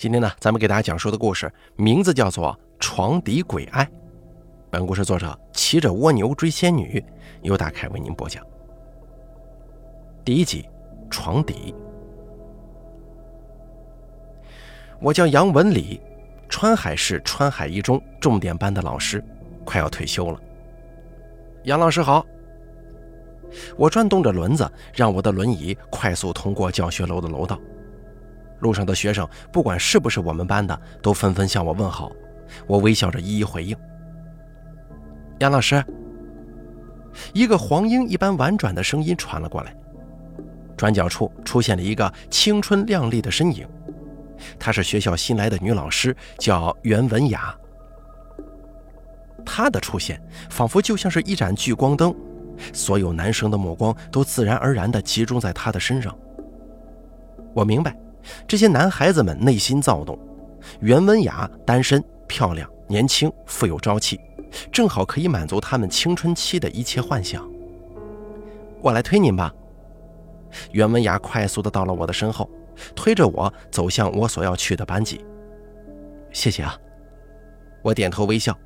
[0.00, 3.84] 今天呢，咱们给大家讲述的故事名字叫做《床底鬼爱》。
[4.70, 7.04] 本故事作者骑着蜗牛追仙女，
[7.42, 8.42] 由大凯为您播讲。
[10.24, 10.66] 第一集，
[11.10, 11.74] 床底。
[15.02, 16.00] 我叫杨文礼，
[16.48, 19.22] 川海市川海一中重点班的老师，
[19.66, 20.40] 快要退休了。
[21.64, 22.24] 杨老师好。
[23.76, 27.60] 我转动着轮子，让我的轮椅快速通过教学楼的楼道。
[28.60, 32.10] 路上的学生，不管是不是我们班的，都纷纷向我问好。
[32.66, 33.76] 我微笑着一一回应。
[35.38, 35.82] 杨老师，
[37.32, 39.74] 一个黄莺一般婉转的声音传了过来。
[40.76, 43.68] 转角处出现了一个青春靓丽的身影，
[44.58, 47.54] 她是学校新来的女老师，叫袁文雅。
[49.44, 52.14] 她的出现仿佛就像是一盏聚光灯，
[52.72, 56.16] 所有男生的目光都自然而然地集中在她的身上。
[57.54, 57.96] 我明白。
[58.46, 60.18] 这些男孩子们内心躁动，
[60.80, 64.20] 袁文雅单身、漂亮、年轻、富有朝气，
[64.72, 67.48] 正好可以满足他们青春期的一切幻想。
[68.80, 69.52] 我来推您吧。
[70.72, 72.50] 袁文雅快速的到了我的身后，
[72.94, 75.24] 推着我走向我所要去的班级。
[76.32, 76.76] 谢谢啊。
[77.82, 78.56] 我点头微笑。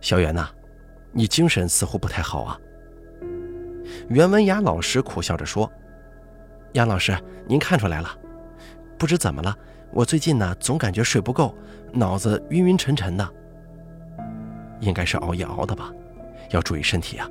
[0.00, 0.48] 小袁呐，
[1.10, 2.58] 你精神似乎不太好啊。
[4.08, 5.70] 袁文雅老师苦笑着说
[6.74, 8.16] ：“杨老师，您看出来了。”
[8.98, 9.56] 不知怎么了，
[9.92, 11.54] 我最近呢总感觉睡不够，
[11.92, 13.26] 脑子晕晕沉沉的。
[14.80, 15.92] 应该是熬夜熬的吧，
[16.50, 17.28] 要注意身体啊。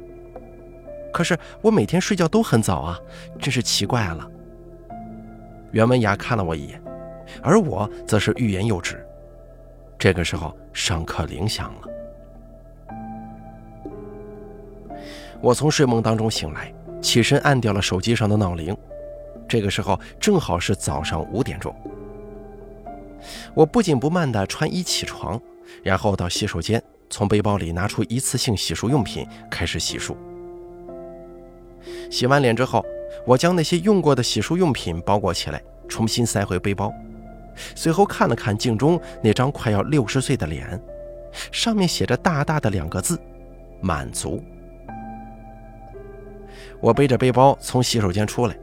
[1.14, 2.98] 可是我每天睡觉都很早啊，
[3.40, 4.26] 真是奇怪了。
[5.72, 6.82] 袁文雅看了我一眼，
[7.42, 9.06] 而我则是欲言又止。
[10.00, 11.81] 这个时候，上课铃响了。
[15.42, 18.76] 我从睡梦当中醒来，起身按掉了手机上的闹铃。
[19.48, 21.73] 这个时候正好是早上五点钟，
[23.53, 25.40] 我不紧不慢地穿衣起床，
[25.84, 30.16] 然后到洗手间，从背包里拿出一次性洗漱用品，开始洗漱。
[32.12, 32.84] 洗完脸之后，
[33.25, 36.94] 我将那些用过的洗漱用品包裹起来，重新塞回背包，
[37.74, 40.79] 随后看了看镜中那张快要六十岁的脸，
[41.52, 43.18] 上面写着大大的两个字：
[43.79, 44.44] 满足。
[46.81, 48.58] 我背着背包从洗手间出来。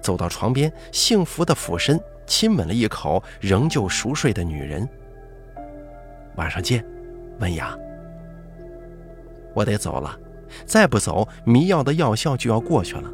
[0.00, 4.88] 走到床边，幸福的俯身亲吻了一口仍旧熟睡的女人。
[6.36, 6.84] 晚上见，
[7.38, 7.76] 文雅。
[9.52, 10.16] 我得走了，
[10.64, 13.10] 再不走，迷药的药效就要过去了。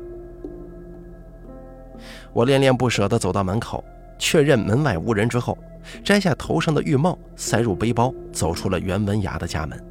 [2.33, 3.83] 我恋恋不舍地走到门口，
[4.19, 5.57] 确认门外无人之后，
[6.05, 9.83] 摘下头上的浴帽，塞入背包，走出了袁文雅的家门。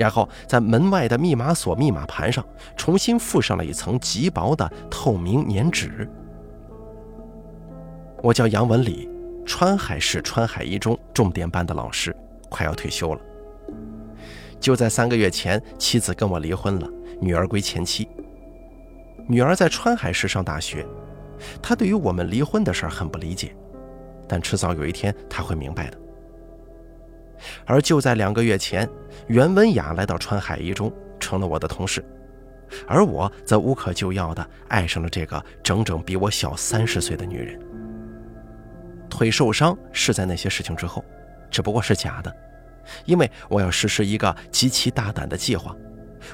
[0.00, 2.42] 然后在门外的密码锁密码盘上
[2.74, 6.08] 重新附上了一层极薄的透明粘纸。
[8.22, 9.10] 我叫杨文礼，
[9.44, 12.16] 川海市川海一中重点班的老师，
[12.48, 13.20] 快要退休了。
[14.58, 16.88] 就在三个月前，妻子跟我离婚了，
[17.20, 18.08] 女儿归前妻。
[19.28, 20.86] 女儿在川海市上大学，
[21.60, 23.54] 她对于我们离婚的事很不理解，
[24.26, 25.98] 但迟早有一天她会明白的。
[27.64, 28.88] 而就在两个月前，
[29.28, 32.04] 袁文雅来到川海一中，成了我的同事，
[32.86, 37.60] 而我则无可救药地爱上了这个整整比我小三十岁的女人。
[39.08, 41.04] 腿受伤是在那些事情之后，
[41.50, 42.34] 只不过是假的，
[43.04, 45.74] 因为我要实施一个极其大胆的计划，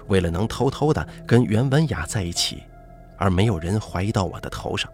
[0.09, 2.63] 为了能偷偷地跟袁文雅在一起，
[3.17, 4.91] 而没有人怀疑到我的头上。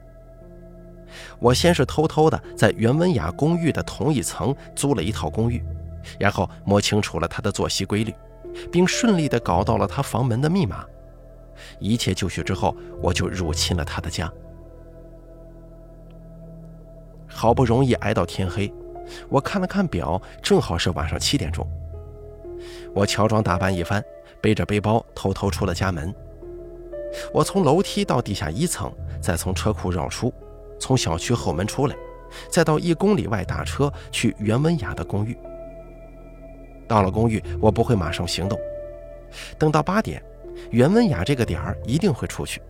[1.39, 5.63] 我先是偷偷地在袁文雅公寓的同一层租了一套公寓。
[6.19, 8.15] 然后摸清楚了他的作息规律，
[8.71, 10.85] 并顺利地搞到了他房门的密码。
[11.79, 14.31] 一切就绪之后，我就入侵了他的家。
[17.29, 18.73] 好不容易挨到天黑，
[19.29, 21.67] 我看了看表，正好是晚上七点钟。
[22.95, 24.03] 我乔装打扮一番，
[24.41, 26.15] 背着背包偷偷出了家门。
[27.33, 30.33] 我从楼梯到地下一层，再从车库绕出，
[30.79, 31.97] 从小区后门出来，
[32.51, 35.37] 再到一公里外打车去袁文雅的公寓。
[36.93, 38.61] 到了公寓，我不会马上行动。
[39.59, 40.23] 等到八点，
[40.71, 42.61] 袁文雅这个点儿一定会出去。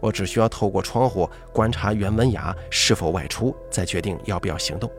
[0.00, 4.90] 我只需要透过窗户观察袁文雅是否外出，再决定要不要行动。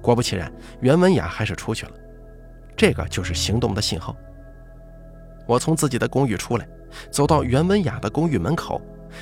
[0.00, 1.92] 果不其然，袁文雅还是出去了。
[2.74, 4.16] 这个就是行动的信号。
[5.46, 6.66] 我从自己的公寓出来，
[7.10, 8.80] 走到袁文雅的公寓门口，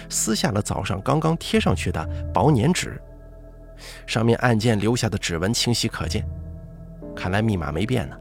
[0.08, 3.02] 撕下了早上刚刚贴上去的薄粘纸，
[4.06, 6.24] 上面按键留下的指纹清晰可见。
[7.20, 8.16] 看来密码没变呢。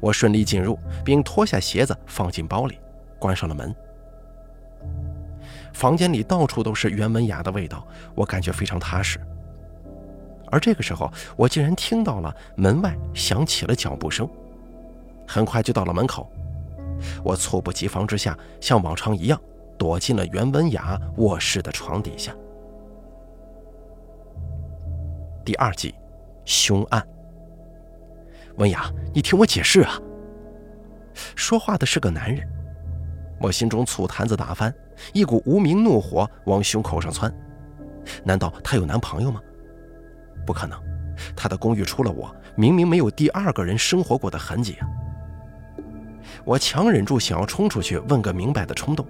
[0.00, 2.78] 我顺利进入，并脱下鞋子放进包里，
[3.18, 3.74] 关上了门。
[5.74, 9.20] 房间里到处都是袁文雅的味道，我感觉非常踏实。
[10.50, 14.26] 而这个时候，我竟然听到了门外响起了脚步声，
[15.28, 16.26] 很快就到了门口。
[17.22, 19.38] 我猝不及防之下，像往常一样
[19.76, 22.34] 躲进了袁文雅卧室的床底下。
[25.44, 25.94] 第二集，
[26.46, 27.06] 凶案。
[28.56, 29.98] 文雅，你听我解释啊！
[31.34, 32.46] 说话的是个男人，
[33.40, 34.74] 我心中醋坛子打翻，
[35.12, 37.32] 一股无名怒火往胸口上窜。
[38.24, 39.40] 难道她有男朋友吗？
[40.46, 40.78] 不可能，
[41.36, 44.88] 她的公寓除了我，明明没有第二个人生活过的痕迹啊！
[46.44, 49.06] 我强忍住想要冲出去问个明白的冲动，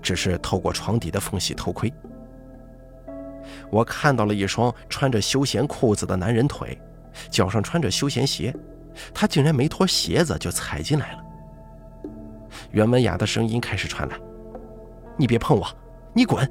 [0.00, 1.92] 只是透过床底的缝隙偷窥。
[3.70, 6.76] 我看到了一双穿着休闲裤子的男人腿，
[7.30, 8.54] 脚上穿着休闲鞋，
[9.14, 11.24] 他竟然没脱鞋子就踩进来了。
[12.70, 14.18] 袁文雅的声音开始传来
[15.16, 15.66] ：“你别碰我，
[16.14, 16.50] 你滚！”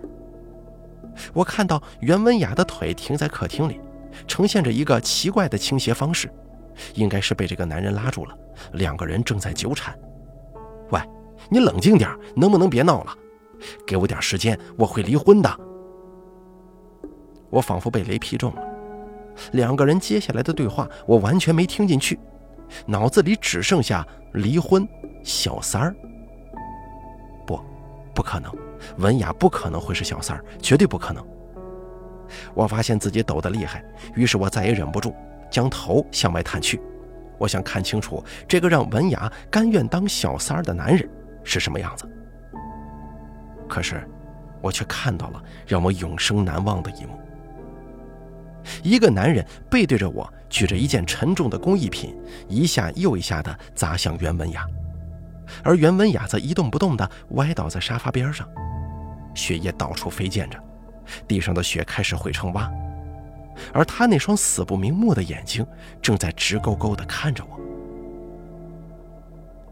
[1.34, 3.80] 我看到袁文雅的腿停在客厅里，
[4.28, 6.30] 呈现着一个奇怪的倾斜方式，
[6.94, 8.38] 应该是被这个男人拉住了，
[8.74, 9.98] 两个人正在纠缠。
[10.92, 11.00] 喂，
[11.50, 13.16] 你冷静点，能不能别闹了？
[13.88, 15.60] 给我点时间，我会离婚的。
[17.50, 18.62] 我仿佛被雷劈中了，
[19.52, 22.20] 两个人接下来的对话我完全没听进去，
[22.86, 24.88] 脑子里只剩下离婚、
[25.24, 25.96] 小三儿。
[27.46, 27.60] 不，
[28.14, 28.52] 不可能，
[28.98, 31.26] 文雅不可能会是小三儿，绝对不可能。
[32.54, 33.84] 我发现自己抖得厉害，
[34.16, 35.16] 于是我再也忍不住，
[35.50, 36.82] 将头向外探去。
[37.38, 41.08] 我想看清楚这个让文雅甘愿当小三儿的男人
[41.44, 42.10] 是什么样子。
[43.68, 44.08] 可是，
[44.62, 47.20] 我却看到了让我永生难忘的一幕：
[48.84, 52.16] 一个男人背对着我，举着一件沉重的工艺品，
[52.48, 54.66] 一下又一下地砸向袁文雅，
[55.64, 58.48] 而袁文雅则一动不动地歪倒在沙发边上，
[59.34, 60.60] 血液到处飞溅着，
[61.28, 62.70] 地上的血开始汇成洼。
[63.72, 65.66] 而他那双死不瞑目的眼睛
[66.02, 67.60] 正在直勾勾地看着我，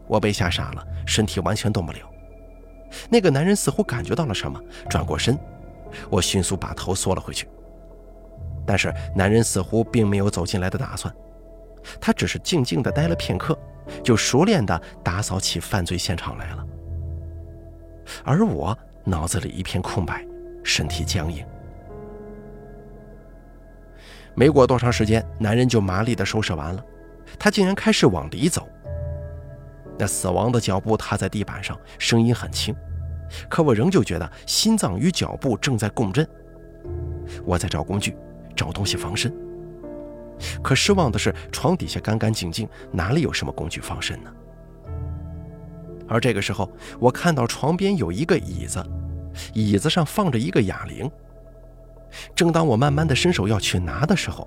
[0.06, 1.98] 我被吓傻了，身体完全动不了。
[3.10, 4.58] 那个男人似乎感觉到了什么，
[4.88, 5.38] 转过身，
[6.08, 7.46] 我迅速把头缩了回去。
[8.66, 11.14] 但是男人似乎并没有走进来的打算，
[12.00, 13.58] 他只是静静地待了片刻，
[14.02, 16.66] 就熟练地打扫起犯罪现场来了。
[18.24, 20.24] 而我脑子里一片空白，
[20.62, 21.44] 身体僵硬。
[24.34, 26.84] 没过多长时间，男人就麻利地收拾完了，
[27.38, 28.68] 他竟然开始往里走。
[29.96, 32.74] 那死亡的脚步踏在地板上，声音很轻，
[33.48, 36.28] 可我仍旧觉得心脏与脚步正在共振。
[37.44, 38.16] 我在找工具，
[38.54, 39.32] 找东西防身。
[40.62, 44.30] 可失望的是，床底下干干净净，哪里有什么工具防身呢？
[46.06, 48.84] 而这个时候，我看到床边有一个椅子，
[49.54, 51.10] 椅子上放着一个哑铃。
[52.34, 54.46] 正当我慢慢的伸手要去拿的时候，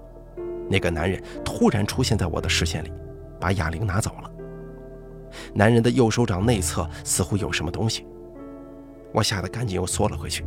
[0.69, 2.91] 那个男人突然出现在我的视线里，
[3.39, 4.31] 把哑铃拿走了。
[5.53, 8.05] 男人的右手掌内侧似乎有什么东西，
[9.13, 10.45] 我吓得赶紧又缩了回去。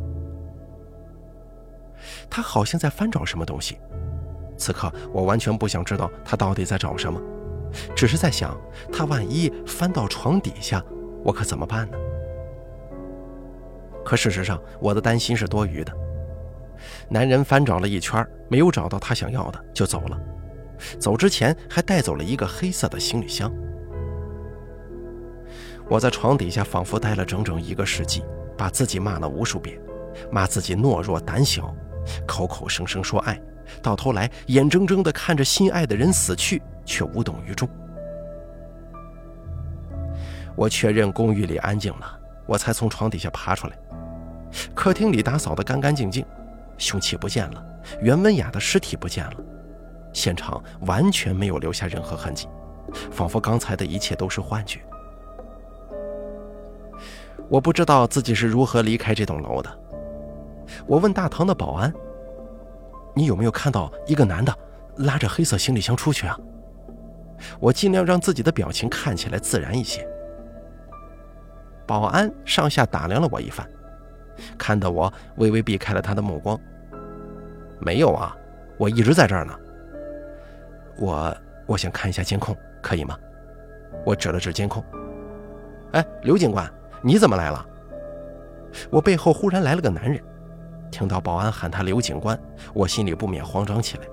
[2.28, 3.78] 他好像在翻找什么东西，
[4.56, 7.20] 此刻我完全不想知道他到底在找什么，
[7.94, 8.56] 只是在想，
[8.92, 10.84] 他万一翻到床底下，
[11.24, 11.98] 我可怎么办呢？
[14.04, 15.92] 可事实上，我的担心是多余的。
[17.08, 20.18] 男人翻找了一圈，没有找到他想要的，就走了。
[20.98, 23.52] 走之前还带走了一个黑色的行李箱。
[25.88, 28.24] 我在床底下仿佛待了整整一个世纪，
[28.56, 29.78] 把自己骂了无数遍，
[30.30, 31.74] 骂自己懦弱胆小，
[32.26, 33.40] 口口声声说爱，
[33.82, 37.68] 到头来眼睁睁地看着心爱的人死去，却无动于衷。
[40.56, 43.78] 我确认公寓里安静了，我才从床底下爬出来。
[44.74, 46.24] 客厅里打扫得干干净净。
[46.76, 47.64] 凶器不见了，
[48.00, 49.34] 袁文雅的尸体不见了，
[50.12, 52.48] 现场完全没有留下任何痕迹，
[53.10, 54.80] 仿佛刚才的一切都是幻觉。
[57.48, 59.78] 我不知道自己是如何离开这栋楼的。
[60.86, 61.92] 我问大堂的保安
[63.14, 64.56] ：“你有没有看到一个男的
[64.98, 66.38] 拉着黑色行李箱出去啊？”
[67.58, 70.06] 我尽量让自己的表情看起来自然一些。
[71.86, 73.66] 保安上下打量了我一番，
[74.58, 76.58] 看得我微微避开了他的目光。
[77.78, 78.36] 没有啊，
[78.76, 79.58] 我一直在这儿呢。
[80.98, 81.34] 我
[81.66, 83.18] 我想看一下监控，可以吗？
[84.04, 84.84] 我指了指监控。
[85.92, 86.70] 哎，刘警官，
[87.02, 87.66] 你怎么来了？
[88.90, 90.22] 我背后忽然来了个男人，
[90.90, 92.38] 听到保安喊他刘警官，
[92.74, 94.04] 我心里不免慌张起来，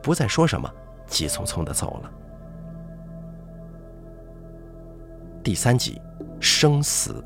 [0.00, 0.70] 不再说什么，
[1.06, 2.10] 急匆匆的走了。
[5.42, 6.00] 第三集，
[6.40, 7.22] 生死。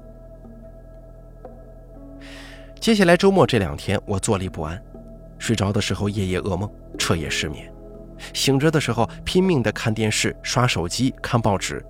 [2.80, 4.82] 接下来周末这两天，我坐立不安。
[5.38, 7.66] 睡着的时候夜夜噩梦，彻夜失眠；
[8.32, 11.84] 醒着的时候拼命地看电视、刷手机、看报纸，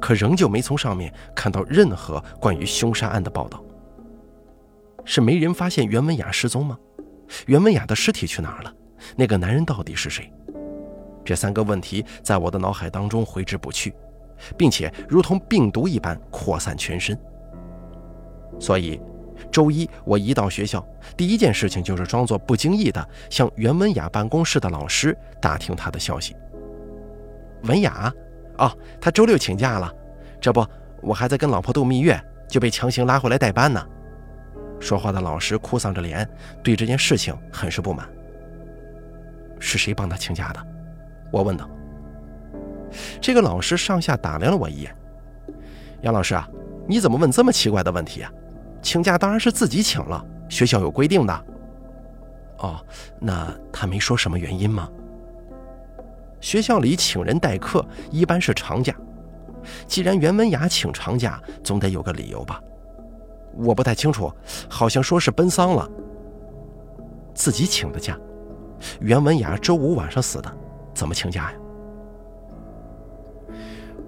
[0.00, 3.62] 可仍旧没从上面看到任何关于凶杀案的报道。
[5.10, 6.78] 是没人发现袁文雅失踪吗？
[7.46, 8.72] 袁文雅的尸体去哪儿了？
[9.16, 10.32] 那个男人到底是谁？
[11.24, 13.92] 这三个问题在我的脑海当中挥之不去，
[14.56, 17.18] 并且如同病毒一般扩散全身。
[18.60, 19.00] 所以，
[19.50, 20.86] 周一我一到学校，
[21.16, 26.36] 第一件事情就是装作不经意的向袁文雅办公室的老师打听她的消息。
[27.64, 28.14] 文雅，
[28.58, 29.92] 哦，她周六请假了，
[30.40, 30.64] 这不，
[31.02, 32.16] 我还在跟老婆度蜜月，
[32.48, 33.84] 就被强行拉回来代班呢。
[34.80, 36.28] 说话的老师哭丧着脸，
[36.62, 38.08] 对这件事情很是不满。
[39.58, 40.66] 是谁帮他请假的？
[41.30, 41.68] 我问道。
[43.20, 44.92] 这个老师上下打量了我一眼。
[46.00, 46.48] 杨老师啊，
[46.88, 48.32] 你怎么问这么奇怪的问题啊？
[48.82, 51.44] 请假当然是自己请了，学校有规定的。
[52.58, 52.84] 哦，
[53.20, 54.88] 那他没说什么原因吗？
[56.40, 58.94] 学校里请人代课一般是长假，
[59.86, 62.58] 既然袁文雅请长假，总得有个理由吧？
[63.56, 64.32] 我不太清楚，
[64.68, 65.88] 好像说是奔丧了。
[67.34, 68.18] 自己请的假。
[69.00, 70.50] 袁文雅周五晚上死的，
[70.94, 71.58] 怎么请假呀？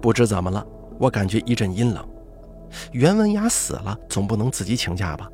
[0.01, 0.65] 不知怎么了，
[0.99, 2.07] 我感觉一阵阴冷。
[2.91, 5.29] 袁文雅死了，总不能自己请假吧？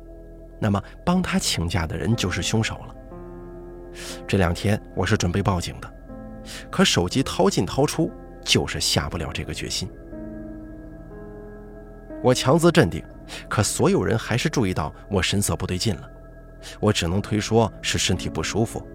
[0.58, 2.94] 那么帮他请假的人就是凶手了。
[4.26, 5.90] 这两天我是准备报警的，
[6.70, 8.10] 可手机掏进掏出，
[8.44, 9.90] 就是下不了这个决心。
[12.22, 13.02] 我强自镇定，
[13.48, 16.10] 可所有人还是注意到我神色不对劲了。
[16.78, 18.86] 我只能推说是身体不舒服。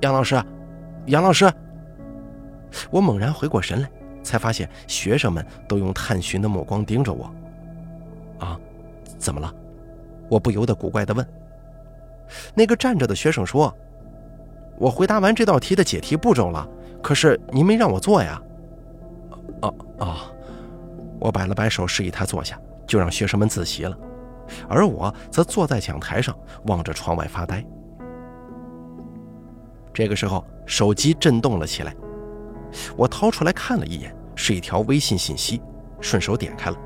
[0.00, 0.42] 杨老师，
[1.06, 1.52] 杨老师，
[2.90, 3.90] 我猛然回过神来，
[4.22, 7.30] 才发现学生们都用探寻的目光盯着我。
[8.38, 8.58] 啊，
[9.18, 9.54] 怎么了？
[10.28, 11.26] 我不由得古怪地问。
[12.54, 13.76] 那个站着的学生说
[14.78, 16.68] ：“我回答完这道题的解题步骤了，
[17.02, 18.40] 可是您没让我做呀。”
[19.62, 20.16] 哦哦，
[21.18, 22.58] 我摆了摆手，示意他坐下，
[22.90, 23.96] 就让学生们自习了，
[24.68, 27.64] 而我则坐在讲台上，望着窗外发呆。
[29.94, 31.94] 这个时候，手机震动了起来。
[32.96, 35.62] 我掏出来看了一眼，是一条微信信息，
[36.00, 36.76] 顺手点开了。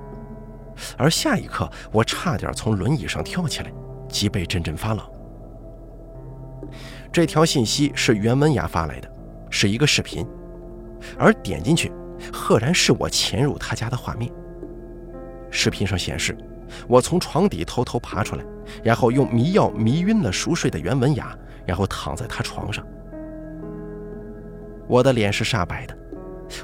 [0.99, 3.73] 而下一刻，我差点从轮椅上跳起来，
[4.06, 5.02] 脊背阵阵发冷。
[7.11, 9.11] 这条信息是袁文雅发来的，
[9.49, 10.26] 是一个视频，
[11.18, 11.90] 而点进去，
[12.30, 14.30] 赫然是我潜入他家的画面。
[15.54, 16.37] 视频上显示，
[16.88, 18.44] 我从床底偷偷爬出来，
[18.82, 21.34] 然后用迷药迷晕了熟睡的袁文雅。
[21.66, 22.87] 然后躺在她床上，
[24.87, 25.96] 我的脸是煞白的，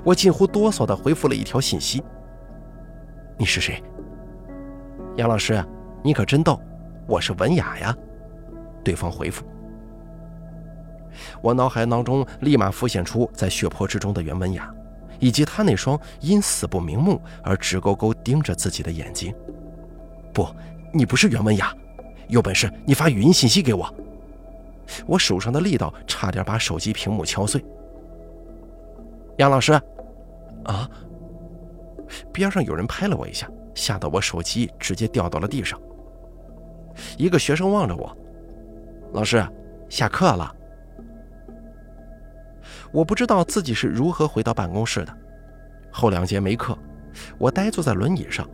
[0.05, 2.05] 我近乎哆嗦地回复了一条信息
[3.39, 3.83] ：“你是谁？”
[5.17, 5.65] 杨老师，
[6.05, 6.61] 你可真逗，
[7.07, 7.97] 我是文雅呀。
[8.85, 9.43] 对方回复。
[11.41, 14.71] 我脑海当中立马浮现出在血泊之中的袁文雅，
[15.21, 19.33] 以及他那双因死不瞑目而直勾勾盯着自己的眼睛。
[20.33, 20.49] 不，
[20.93, 21.73] 你不是袁文雅，
[22.27, 23.95] 有本事你发语音信息给我。
[25.07, 27.65] 我手上的力道差点把手机屏幕敲碎。
[29.37, 29.73] 杨老师，
[30.65, 30.91] 啊！
[32.33, 35.81] 边上有人拍了我一下，吓得我手机直接掉到了地上。
[37.17, 38.17] 一个学生望着我，
[39.13, 39.47] 老师，
[39.89, 40.55] 下课了。
[42.93, 45.17] 我不知道自己是如何回到办公室的。
[45.91, 46.77] 后两节没课，
[47.39, 48.49] 我呆坐在轮椅上，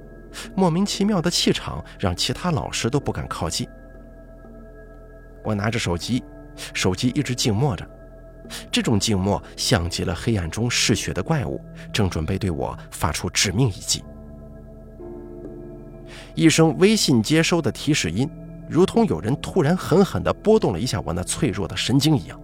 [0.54, 3.68] 莫名其妙的气场让其他老师都不敢靠近。
[5.44, 6.22] 我拿着手机，
[6.74, 7.88] 手机一直静默着，
[8.70, 11.60] 这种静默像极了黑暗中嗜血的怪物，
[11.92, 14.04] 正准备对我发出致命一击。
[16.34, 18.28] 一声微信接收的提示音，
[18.68, 22.40] 如同有人突然狠狠地拨动了一下我那脆弱的神经一样。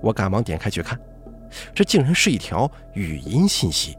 [0.00, 0.98] 我赶忙点开去看，
[1.74, 3.96] 这竟然是一条语音信息。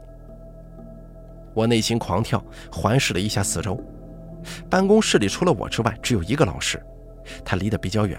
[1.54, 3.78] 我内心狂跳，环视了一下四周，
[4.68, 6.80] 办公室里除了我之外，只有一个老师。
[7.44, 8.18] 他离得比较远，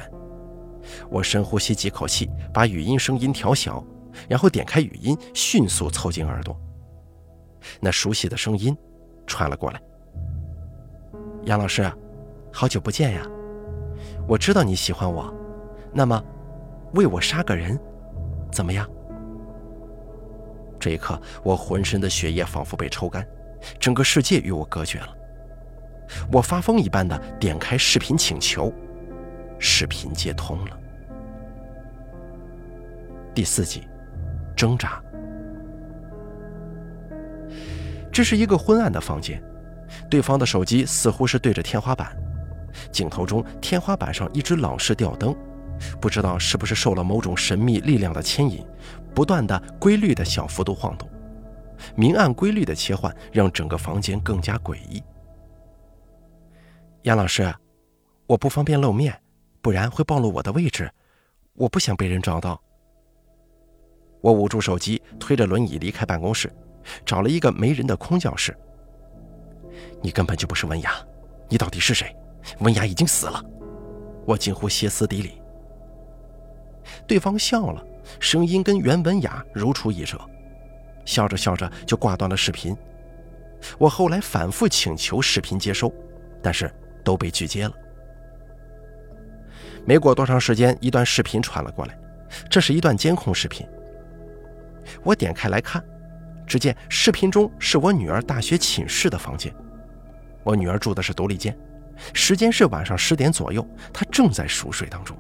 [1.10, 3.84] 我深呼吸几口气，把语音声音调小，
[4.30, 6.56] 然后点开语音，迅速凑近耳朵。
[7.80, 8.78] 那熟悉的声音
[9.26, 9.82] 传了过来
[11.46, 11.92] ：“杨老师，
[12.54, 13.26] 好久不见呀！
[14.28, 15.34] 我知道你喜欢我，
[15.94, 16.24] 那么
[16.94, 17.80] 为我杀个人，
[18.52, 18.90] 怎么样？”
[20.80, 23.26] 这一刻，我浑身的血液仿佛被抽干，
[23.80, 25.16] 整个世界与我隔绝了。
[26.32, 28.74] 我发疯一般的点开视频请求。
[29.60, 30.78] 视频接通了。
[33.36, 33.88] 第四集，
[34.56, 35.00] 挣扎。
[38.12, 39.42] 这是一个昏暗的房间，
[40.10, 42.12] 对方的手机似乎是对着天花板，
[42.92, 45.34] 镜头中天花板上一只老式吊灯，
[46.00, 48.66] 不知道是不是受了某种神秘力量的牵引，
[49.14, 51.10] 不断的规律的小幅度晃动，
[51.96, 55.02] 明暗规律的切换让整个房间更加诡异。
[57.04, 57.54] 杨老师，
[58.28, 59.20] 我不方便露面，
[59.62, 60.92] 不然会暴露我的位置，
[61.54, 62.62] 我不想被人找到。
[64.22, 66.54] 我捂住手机，推着轮椅离开办公室，
[67.04, 68.56] 找了一个没人的空教室。
[70.00, 70.94] 你根本就不是文雅，
[71.50, 72.16] 你到底是谁？
[72.60, 73.44] 文雅已经死了，
[74.28, 75.41] 我近乎歇斯底里。
[77.08, 77.84] 对方笑了，
[78.20, 80.20] 声音跟袁文雅如出一辙，
[81.06, 82.76] 笑着笑着就挂断了视频。
[83.78, 85.94] 我后来反复请求视频接收，
[86.42, 87.74] 但是都被拒接了。
[89.86, 91.98] 没过多长时间，一段视频传了过来，
[92.50, 93.68] 这是一段监控视频。
[95.04, 95.84] 我点开来看，
[96.46, 99.54] 只见视频中是我女儿大学寝室的房间。
[100.44, 101.56] 我女儿住的是独立间，
[102.14, 105.16] 时间是晚上十点左右，她正在熟睡当中。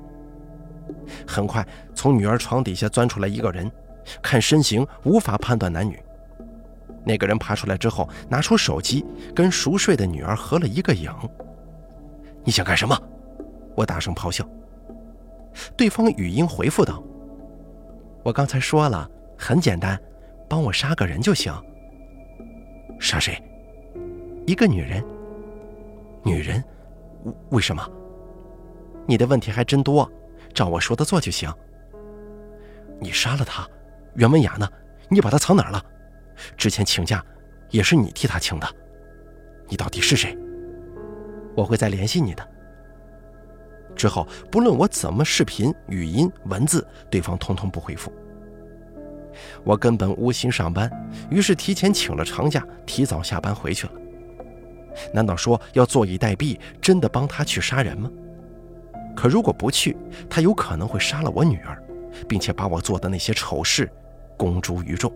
[1.27, 3.69] 很快，从女儿床底下钻出来一个人，
[4.21, 5.99] 看身形无法判断男女。
[7.03, 11.11] 那个人爬出来之后，拿出手机跟熟睡的女儿合了一个影。
[12.43, 12.95] 你想干什么？
[13.75, 14.47] 我大声咆哮。
[15.75, 17.03] 对方语音回复道
[18.23, 19.99] ：“我刚才说了，很简单，
[20.47, 21.53] 帮我杀个人就行。
[22.99, 23.41] 杀谁？”
[24.45, 25.03] 一个女人，
[26.23, 26.63] 女人，
[27.49, 27.87] 为什么？
[29.07, 30.09] 你的问题还真多，
[30.53, 31.53] 照我说的做就行。
[32.99, 33.67] 你杀了他，
[34.15, 34.69] 袁文雅呢？
[35.09, 35.83] 你把她藏哪儿了？
[36.55, 37.23] 之前请假
[37.69, 38.67] 也是你替她请的，
[39.67, 40.37] 你到底是谁？
[41.55, 42.47] 我会再联系你的。
[43.95, 48.11] 之后不论我怎么视频、语音、文字，对方通通不回复。
[49.63, 50.89] 我根本无心上班，
[51.29, 53.93] 于是提前请了长假，提早下班回去了。
[55.13, 58.09] 难道说要坐以待毙，真的帮他去杀人吗？
[59.15, 59.95] 可如果不去，
[60.29, 61.81] 他有可能会杀了我女儿，
[62.27, 63.91] 并且把我做的那些丑事
[64.37, 65.11] 公诸于众。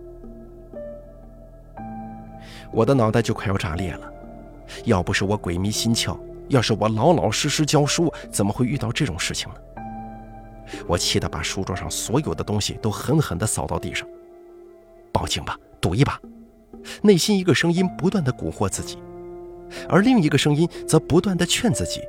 [2.72, 4.12] 我的脑袋就快要炸裂了。
[4.84, 6.18] 要不是我鬼迷心窍，
[6.50, 9.60] 要是我老老实实教书，怎么会遇到这种事情呢？
[10.88, 14.08] 我气得把书桌上所有的东西都狠狠地扫到地上。
[15.12, 16.20] 报警吧，赌一把。
[17.02, 18.98] 内心一个声音不断地蛊惑自己。
[19.88, 22.02] 而另一个声音则不断的劝自己：“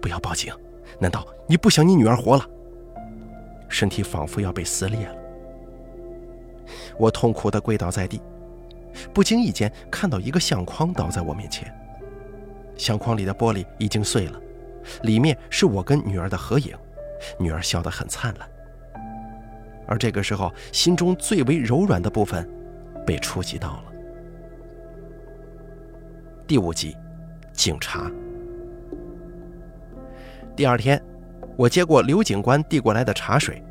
[0.00, 0.52] 不要报警，
[0.98, 2.48] 难道你不想你女儿活了？”
[3.68, 5.16] 身体仿佛要被撕裂了。
[6.98, 8.22] 我痛苦的跪倒在地，
[9.12, 11.72] 不经意间看到一个相框倒在我面前，
[12.76, 14.40] 相框里的玻璃已经碎了，
[15.02, 16.74] 里面是我跟女儿的合影，
[17.38, 18.48] 女儿笑得很灿烂。
[19.86, 22.48] 而这个时候，心中最为柔软的部分
[23.04, 23.84] 被触及到了。
[26.46, 26.96] 第五集，
[27.52, 28.10] 警察。
[30.56, 31.02] 第二天，
[31.56, 33.62] 我接过刘警官递过来的茶水，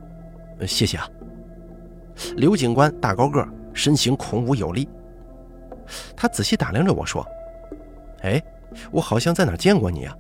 [0.68, 1.08] 谢谢啊。
[2.36, 4.88] 刘警官大高个，身形孔武有力。
[6.16, 7.26] 他仔细打量着我说
[8.24, 8.42] ：“哎，
[8.92, 10.18] 我好像在哪见过你啊？”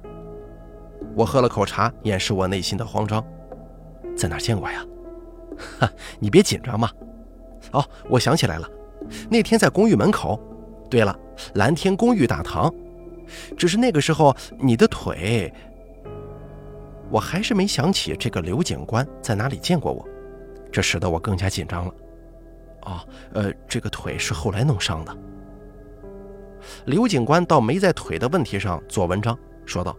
[1.15, 3.23] 我喝了口茶，掩饰我内心的慌张。
[4.15, 4.86] 在哪见过呀？
[5.80, 6.89] 哈，你别紧张嘛。
[7.71, 8.69] 哦，我想起来了，
[9.30, 10.39] 那天在公寓门口。
[10.89, 11.17] 对了，
[11.56, 12.73] 蓝天公寓大堂，
[13.58, 15.52] 只是那个时候你的腿，
[17.13, 20.04] 我还是没想起这个刘警官在哪里见过我，
[20.71, 21.93] 这使得我更加紧张了。
[22.86, 25.15] 哦，呃，这个腿是后来弄伤的。
[26.86, 29.95] 刘警官倒没在腿的问题上做文章，说道：“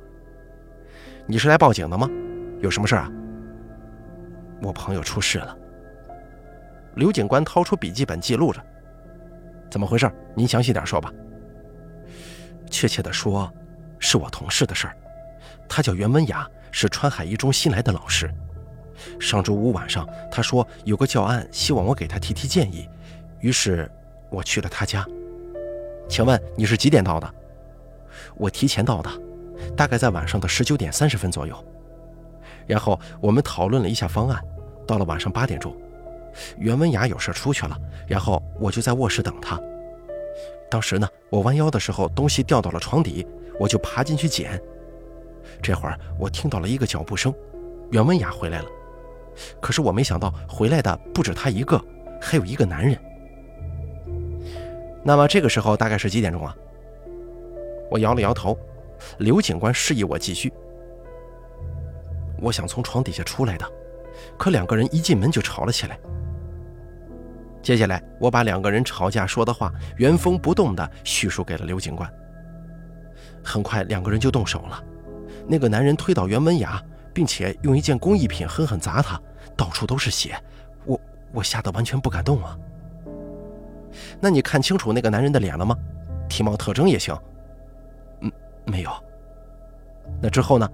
[1.24, 2.10] 你是来报警的吗？
[2.60, 3.08] 有什么事啊？”
[4.60, 5.56] 我朋友出事了。
[6.96, 8.60] 刘警官掏出笔记本记录着。
[9.70, 10.10] 怎么回事？
[10.34, 11.12] 您详细点说吧。
[12.68, 13.48] 确切的说，
[14.00, 14.96] 是我同事的事儿。
[15.68, 18.28] 他叫袁文雅，是川海一中新来的老师。
[19.20, 22.88] 上周五晚上，他说有个教案，希望我给他提提建议。
[23.38, 23.88] 于是，
[24.28, 25.06] 我去了他家。
[26.08, 27.34] 请问你是几点到的？
[28.34, 29.08] 我提前到的，
[29.76, 31.64] 大概在晚上的十九点三十分左右。
[32.66, 34.44] 然后我们讨论了一下方案。
[34.84, 35.74] 到了晚上八点钟。
[36.58, 39.58] 袁文雅有事出去了，然后我就在卧室等她。
[40.68, 43.24] 当时呢，我弯腰的时候，东西掉到了床底，
[43.60, 44.60] 我就爬进去捡。
[45.64, 47.32] 这会儿我听到了一个脚步声，
[47.90, 48.66] 袁文雅回来了。
[49.62, 51.82] 可是我没想到回来的不止她一个，
[52.20, 52.98] 还有一个男人。
[55.02, 56.54] 那么这个时候大概是几点钟啊？
[57.90, 58.56] 我摇了摇头。
[59.18, 60.52] 刘警官示意我继续。
[62.40, 63.66] 我想从床底下出来的，
[64.38, 65.98] 可两个人一进门就吵了起来。
[67.62, 72.10] 接下来，我把两个人吵架说的话原封不动地叙述给了刘警官。
[73.42, 74.84] 很快，两个人就动手了。
[75.46, 79.20] 那个男人推倒袁文雅，并且用一件工艺品狠狠砸他，
[79.56, 80.36] 到处都是血，
[80.84, 81.00] 我
[81.32, 82.56] 我吓得完全不敢动啊。
[84.20, 85.76] 那你看清楚那个男人的脸了吗？
[86.28, 87.16] 体貌特征也行。
[88.20, 88.32] 嗯，
[88.64, 88.90] 没有。
[90.20, 90.68] 那之后呢？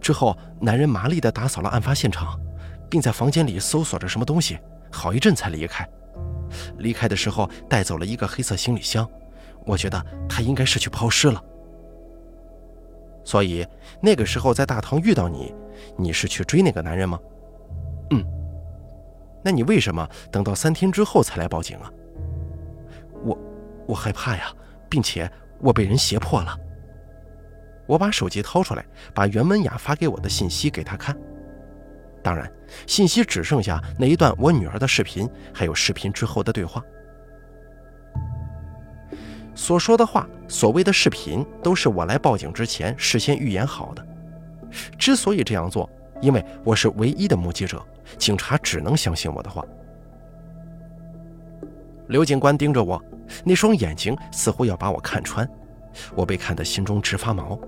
[0.00, 2.38] 之后，男人麻利地打扫了案发现场，
[2.90, 4.58] 并在房间里搜索着什么东西，
[4.90, 5.88] 好一阵才离开。
[6.78, 9.08] 离开的时候带走了一个黑色行李箱，
[9.64, 11.42] 我觉得他应该是去抛尸了。
[13.24, 13.66] 所以
[14.00, 15.54] 那个时候在大堂遇到你，
[15.96, 17.18] 你是去追那个男人吗？
[18.10, 18.24] 嗯。
[19.42, 21.90] 那你为什么等到三天之后才来报警啊？
[23.24, 23.38] 我，
[23.86, 24.52] 我害怕呀，
[24.88, 26.56] 并且我被人胁迫了。
[27.86, 28.84] 我把手机掏出来，
[29.14, 31.14] 把袁文雅发给我的信息给他看。
[32.22, 32.50] 当然，
[32.86, 36.82] 信息只剩下那一段我女儿的视频，还有视频之后的对话。
[39.54, 44.06] 所说的话，所谓的视频，都是我来报警之前事先预演好的。
[44.98, 45.88] 之所以这样做，
[46.20, 47.80] 因为我是唯一的目击者，
[48.18, 49.64] 警察只能相信我的话。
[52.08, 53.02] 刘警官盯着我，
[53.44, 55.48] 那双眼睛似乎要把我看穿，
[56.14, 57.58] 我被看得心中直发毛。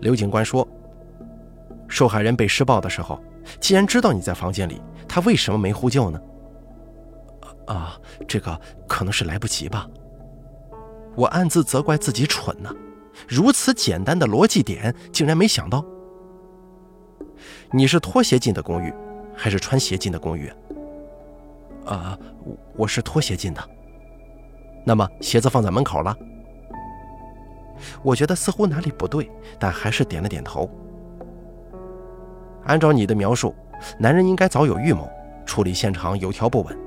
[0.00, 0.66] 刘警官说。
[1.88, 3.22] 受害人被施暴的时候，
[3.60, 6.18] 既然知道你在房间里，他为什么没呼救呢？
[7.66, 9.86] 啊，这个可能是来不及吧。
[11.14, 12.74] 我暗自责怪自己蠢呢，
[13.28, 15.84] 如此简单的逻辑点竟然没想到。
[17.70, 18.92] 你是脱鞋进的公寓，
[19.34, 20.52] 还是穿鞋进的公寓？
[21.84, 22.18] 啊，
[22.76, 23.62] 我是脱鞋进的。
[24.84, 26.16] 那么鞋子放在门口了？
[28.02, 30.70] 我觉得似乎哪里不对，但还是点了点头。
[32.64, 33.54] 按照你的描述，
[33.98, 35.10] 男人应该早有预谋，
[35.44, 36.78] 处理现场有条不紊。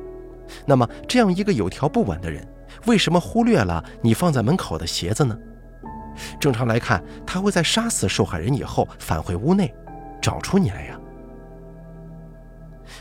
[0.66, 2.48] 那么，这样一个有条不紊的人，
[2.86, 5.38] 为什么忽略了你放在门口的鞋子呢？
[6.40, 9.74] 正常来看，他会在杀死受害人以后返回屋内，
[10.22, 11.00] 找出你来呀。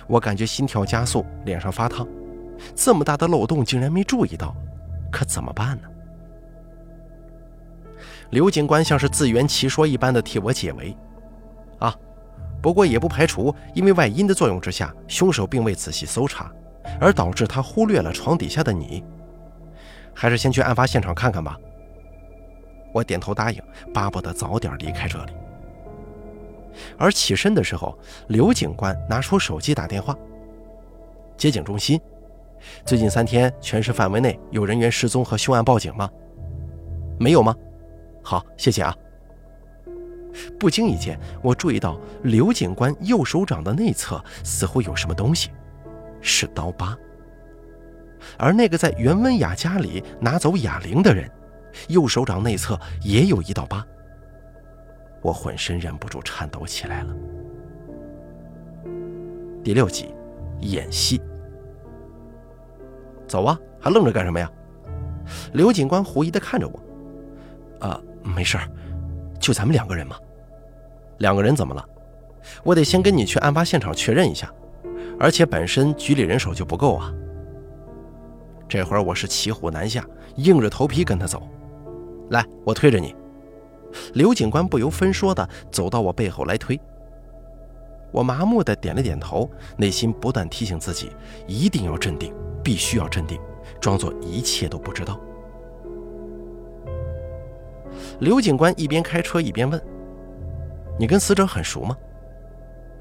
[0.07, 2.07] 我感觉心跳加速，脸上发烫。
[2.75, 4.55] 这么大的漏洞竟然没注意到，
[5.12, 5.88] 可怎么办呢？
[8.31, 10.97] 刘警官像是自圆其说一般的替我解围，
[11.79, 11.94] 啊。
[12.61, 16.51] 不过也不排除，因为外因的作用之下，凶手并未仔细搜查，
[16.99, 19.05] 而导致他忽略了床底下的你。
[20.14, 21.59] 还是先去案发现场看看吧。
[22.92, 23.61] 我点头答应，
[23.92, 25.33] 巴不得早点离开这里。
[26.96, 27.98] 而起身的时候，
[28.29, 30.16] 刘警官拿出手机打电话。
[31.37, 32.00] 接警中心，
[32.85, 36.09] 最近三天全市范围内有人员失踪和凶案报警吗？
[37.18, 37.55] 没有吗？
[38.22, 38.94] 好，谢谢啊。
[40.59, 45.50] 不经意间，我注意到刘警官右手掌的内侧似乎有什么东西，
[46.20, 46.96] 是刀疤。
[48.38, 51.30] 而那个在袁文雅家里拿走哑铃的人，
[51.88, 53.84] 右手掌内侧也有一道疤。
[55.22, 57.14] 我浑身忍不住颤抖起来了。
[59.62, 60.14] 第六集，
[60.60, 61.20] 演戏。
[63.26, 64.50] 走啊，还愣着干什么呀？
[65.54, 67.87] 刘警官狐疑地看着我。
[67.87, 68.68] 啊，没事儿。
[69.40, 70.16] 就咱们两个人嘛？
[71.18, 71.84] 两个人怎么了？
[72.62, 74.52] 我得先跟你去案发现场确认一下，
[75.18, 77.10] 而且本身局里人手就不够啊。
[78.68, 80.05] 这会儿我是骑虎难下，
[80.37, 81.48] 硬着头皮跟他走。
[82.31, 83.14] 来，我推着你。
[84.14, 86.81] 刘警官不由分说的走到我背后来推。
[88.11, 91.12] 我麻木的点了点头，内心不断提醒自己
[91.46, 93.40] 一定要镇定，必须要镇定，
[93.81, 95.20] 装作一切都不知道。
[98.20, 99.81] 刘警官一边开车一边问
[100.98, 101.96] ：“你跟死者很熟吗？”“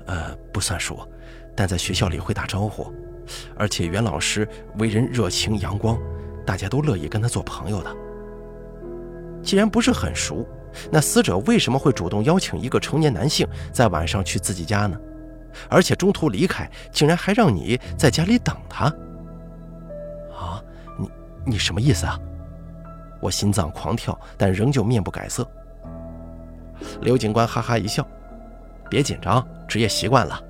[0.06, 1.08] 呃，不算熟，
[1.56, 2.92] 但在学校里会打招呼，
[3.56, 5.98] 而且袁老师为人热情阳光，
[6.46, 7.96] 大家都乐意跟他做朋友的。
[9.42, 10.48] 既然不是很熟，
[10.92, 14.98] 那死者为什么会主动邀请一个成年男性在晚上去自己家呢？
[15.70, 18.86] 而且中途离开，竟然还让你在家里等他？
[20.36, 20.64] 啊，
[20.98, 21.12] 你
[21.46, 22.20] 你什么意思啊？”
[23.22, 25.48] 我心脏狂跳，但仍旧面不改色。
[27.02, 28.06] 刘警官哈哈一笑
[28.90, 30.42] ：“别紧张，职业习惯了，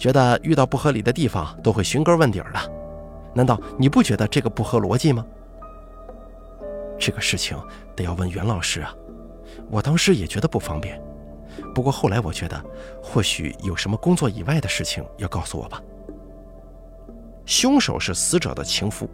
[0.00, 2.58] 觉得遇到不合理的地方都会寻根问底儿的。
[3.34, 5.24] 难道你不觉得这个不合逻辑吗？”
[6.98, 7.56] 这个事情
[7.94, 8.94] 得要问袁老师啊。
[9.70, 11.00] 我当时也觉得不方便，
[11.74, 12.60] 不过后来我觉得，
[13.02, 15.82] 或许有什么工作以外的事情要告诉我吧。
[17.44, 19.08] 凶手是死者的情夫。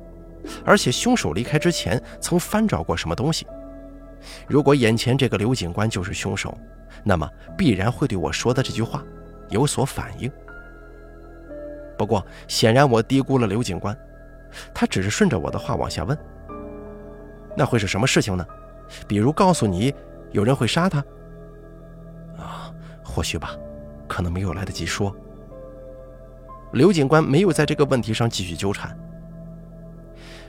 [0.64, 3.44] 而且凶手离开之前曾翻找过什么东西？
[4.46, 6.56] 如果眼前这个刘警官就是凶手，
[7.02, 9.02] 那么必然会对我说的这句话
[9.48, 10.30] 有所反应。
[11.96, 13.96] 不过显然我低估了刘警官，
[14.74, 16.16] 他只是顺着我的话往下问
[17.56, 18.46] ：“那会是什么事情呢？
[19.08, 19.94] 比如告诉你
[20.32, 20.98] 有人会杀他？
[22.38, 23.56] 啊，或许吧，
[24.06, 25.14] 可能没有来得及说。
[26.72, 28.96] 刘警官没有在这个问题上继续纠缠。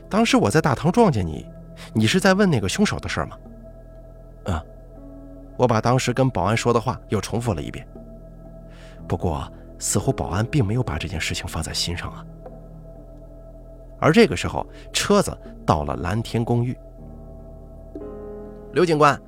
[0.09, 1.45] 当时我在大堂撞见你，
[1.93, 3.37] 你是在问那个凶手的事吗？
[4.45, 4.63] 啊，
[5.57, 7.87] 我把当时跟保安说的话又重复了一遍。
[9.07, 12.25] 不过，似乎保安并没有把这件事情放在心上啊。
[13.99, 15.35] 而这个时候，车子
[15.65, 16.77] 到了蓝天公寓。
[18.73, 19.19] 刘警官，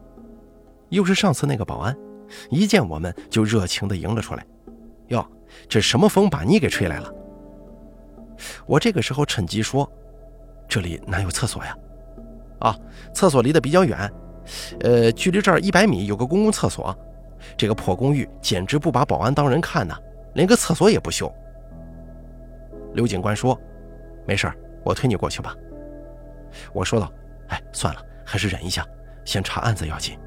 [0.89, 1.95] 又是上次那个保安，
[2.49, 4.45] 一见我们就热情地迎了出来。
[5.07, 5.25] 哟，
[5.67, 7.11] 这什么风把你给吹来了？
[8.67, 9.91] 我这个时候趁机说
[10.69, 11.75] ：“这里哪有厕所呀？”
[12.59, 12.77] 啊，
[13.13, 14.11] 厕所离得比较远，
[14.81, 16.95] 呃，距离这儿一百米有个公共厕所。
[17.57, 19.97] 这个破公寓简直不把保安当人看呐，
[20.33, 21.31] 连个厕所也不修。
[22.93, 23.59] 刘警官说
[24.25, 24.51] ：“没事
[24.83, 25.55] 我推你过去吧。”
[26.73, 27.11] 我说道
[27.49, 28.85] ：“哎，算了，还是忍一下，
[29.25, 30.17] 先查案子要紧。”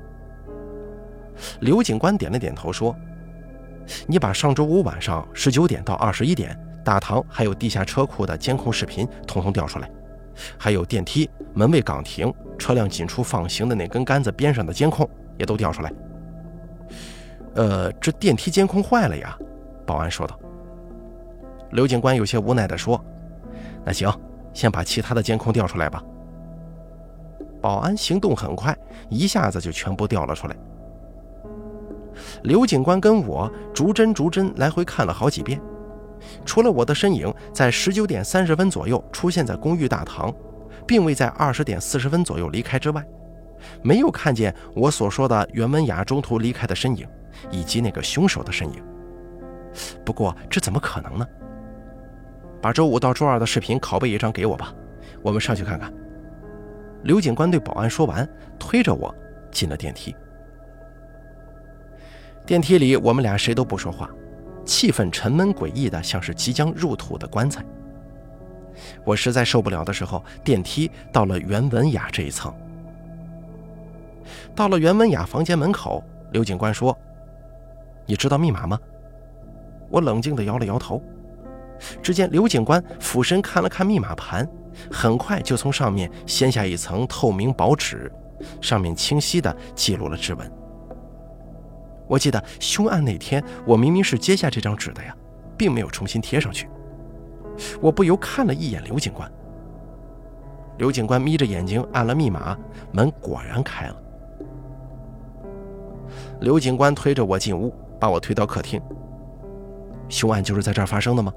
[1.61, 2.95] 刘警官点了点头说
[4.07, 9.91] ：“你把上周五晚上十九点到二十一点大堂还有地下车库的监控视频统统调出来，
[10.57, 15.93] 还有电梯门卫岗亭、车辆进出放行的那根杆子边上的监控也都调出来。”
[17.55, 19.37] 呃，这电梯监控坏了呀，
[19.87, 20.39] 保安说道。
[21.73, 23.03] 刘警官有些无奈地说
[23.85, 24.13] ：“那行，
[24.53, 26.03] 先把其他的监控调出来吧。”
[27.61, 28.77] 保安行动很快，
[29.09, 30.57] 一下子就全部调了出来。
[32.43, 35.61] 刘警官跟我逐帧逐帧来回看了好几遍，
[36.45, 40.35] 除了我的身影在十九点三十分左右出现在公寓大堂，
[40.87, 43.03] 并未在二十点四十分左右离开之外，
[43.83, 47.07] 没有看见我所说的袁文雅中途离开的身影。
[47.51, 48.83] 以及那个凶手的身影。
[50.05, 51.27] 不过这怎么可能呢？
[52.61, 54.73] 把周五到周二的视频拷贝一张给我吧，
[55.23, 55.93] 我们上去看看。
[57.03, 59.13] 刘警官对保安说完，推着我
[59.51, 60.15] 进了电梯。
[62.47, 64.09] 电梯里，我们俩谁都不说话，
[64.65, 67.65] 气氛沉闷诡异的，像是即将入土的棺材。
[69.05, 72.55] 我实在受不了的时候，电梯到了袁文雅这一层。
[74.55, 76.97] 到了袁文雅房间门口，刘警官说。
[78.05, 78.79] 你知道密码吗？
[79.93, 81.01] 我冷静地摇了摇头。
[82.01, 84.49] 只见刘警官俯身看了看密码盘，
[84.91, 88.11] 很快就从上面掀下一层透明薄纸，
[88.61, 90.51] 上面清晰地记录了指纹。
[92.09, 95.15] 我记得凶案那天，我明明是揭下这张纸的呀，
[95.57, 96.69] 并没有重新贴上去。
[97.81, 99.31] 我不由看了一眼刘警官。
[100.79, 102.57] 刘警官眯着眼睛按了密码，
[102.93, 103.97] 门果然开了。
[106.41, 107.75] 刘警官推着我进屋。
[108.03, 108.83] 把我推到客厅。
[110.13, 111.33] 凶案就是在这儿发生的吗？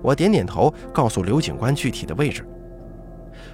[0.00, 2.46] 我点点头，告诉刘警官具体的位置。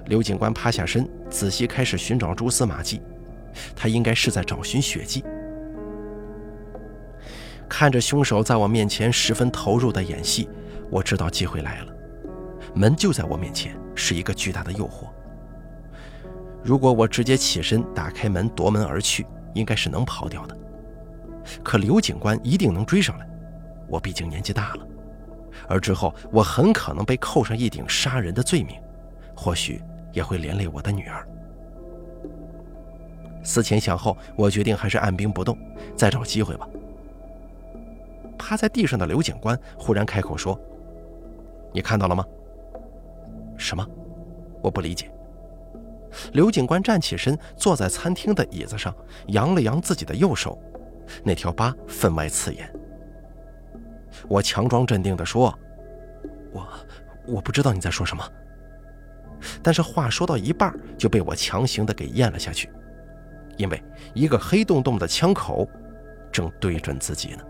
[0.05, 3.01] 刘警官趴下身，仔细开始寻找蛛丝马迹。
[3.75, 5.25] 他应该是在找寻血迹。
[7.69, 10.47] 看着凶手在我面前十分投入的演戏，
[10.91, 11.93] 我知道机会来了。
[12.75, 15.07] 门就在我面前，是一个巨大的诱惑。
[16.63, 20.57] 如果我直接起身打开门夺门而去，应该是能跑掉的。
[21.63, 23.27] 可刘警官一定能追上来，
[23.89, 24.87] 我毕竟年纪大了，
[25.69, 28.81] 而之后我很可能被扣上一顶杀人的罪名，
[29.35, 31.27] 或许也会连累我的女儿。
[33.43, 35.57] 思前想后，我决定还是按兵不动，
[35.97, 36.69] 再找机会吧。
[38.37, 40.59] 趴在地上的刘警官忽然开口说
[41.73, 42.25] ：“你看到了吗
[43.57, 43.87] ？”“什么？”
[44.61, 45.11] 我不理解。
[46.33, 48.95] 刘警官站起身，坐在餐厅的椅子上，
[49.29, 50.59] 扬了扬自己的右手。
[51.23, 52.69] 那条疤分外刺眼。
[54.29, 55.57] 我强装镇定地说
[56.53, 56.69] ：“我
[57.27, 58.23] 我不知道你在说什么。”
[59.63, 62.71] 但是话说到一半就被我强行的给咽了下去，
[63.57, 63.83] 因为
[64.15, 65.69] 一个黑洞洞的枪口
[66.33, 67.45] 正对准自己呢。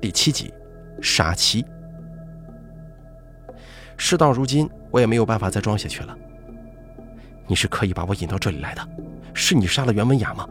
[0.00, 0.52] 第七集，
[1.00, 1.64] 杀妻。
[3.96, 6.16] 事到如今，我也没有办法再装下去了。
[7.46, 8.88] 你是刻意把我引到这里来的？
[9.32, 10.48] 是你杀了袁文雅吗？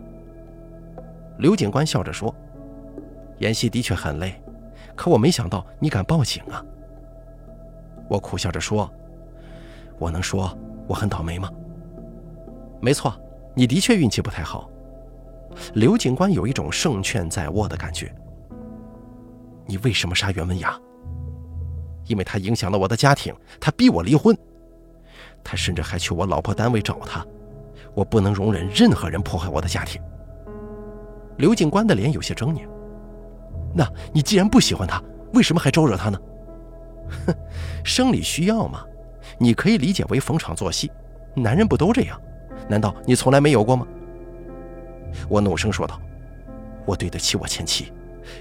[1.39, 2.36] 刘警官笑着说
[3.39, 4.39] ：“演戏的确很累，
[4.93, 6.63] 可我没想到你敢报警啊。”
[8.10, 8.91] 我苦笑着说
[9.97, 11.49] ：“我能说我很倒霉吗？”
[12.82, 13.17] 没错，
[13.56, 14.69] 你的确运气不太好。
[15.75, 18.13] 刘警官有一种胜券在握的感觉。
[19.65, 20.78] 你为什么杀袁文雅？
[22.08, 24.38] 因为他影响了我的家庭，他逼我离婚，
[25.41, 27.25] 他甚至还去我老婆单位找他。
[27.93, 30.02] 我不能容忍任何人破坏我的家庭。
[31.39, 32.67] 刘警官的脸有些狰狞。
[33.73, 35.02] 那你既然不喜欢他，
[35.34, 36.19] 为什么还招惹他呢？
[37.25, 37.34] 哼，
[37.84, 38.84] 生理需要嘛，
[39.39, 40.91] 你可以理解为逢场作戏，
[41.36, 42.19] 男人不都这样？
[42.67, 43.88] 难道你从来没有过吗？
[45.28, 45.99] 我怒声说道
[46.86, 47.91] ：“我对得起我前妻，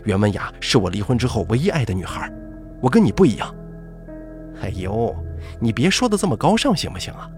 [0.04, 2.30] 袁文雅是我离婚之后唯一爱的女孩，
[2.80, 3.54] 我跟你不一样。”
[4.60, 5.14] 哎呦，
[5.60, 7.30] 你别说的这么高尚行不行啊？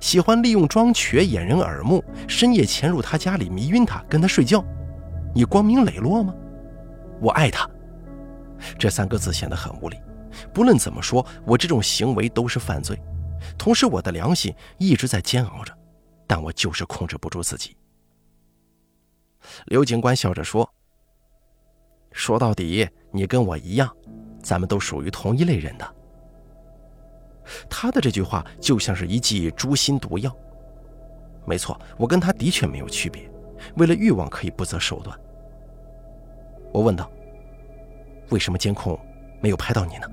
[0.00, 4.64] 喜欢利用装瘸掩人耳目，深夜潜入他家里迷晕他，跟他睡觉，
[5.36, 6.34] 你光明磊落吗？
[7.20, 7.68] 我爱他，
[8.78, 9.98] 这三个字显得很无力。
[10.50, 12.98] 不论怎么说，我这种行为都是犯罪，
[13.58, 15.76] 同时我的良心一直在煎熬着，
[16.26, 17.76] 但我就是控制不住自己。
[19.66, 20.66] 刘警官笑着说
[22.12, 23.94] ：“说到底，你跟我一样，
[24.42, 25.94] 咱们都属于同一类人的。”
[27.68, 30.34] 他的这句话就像是一剂诛心毒药。
[31.44, 33.30] 没错，我跟他的确没有区别，
[33.76, 35.14] 为了欲望可以不择手段。
[36.76, 37.10] 我问道
[38.28, 39.00] ：“为什么监控
[39.40, 40.06] 没有拍到你呢？”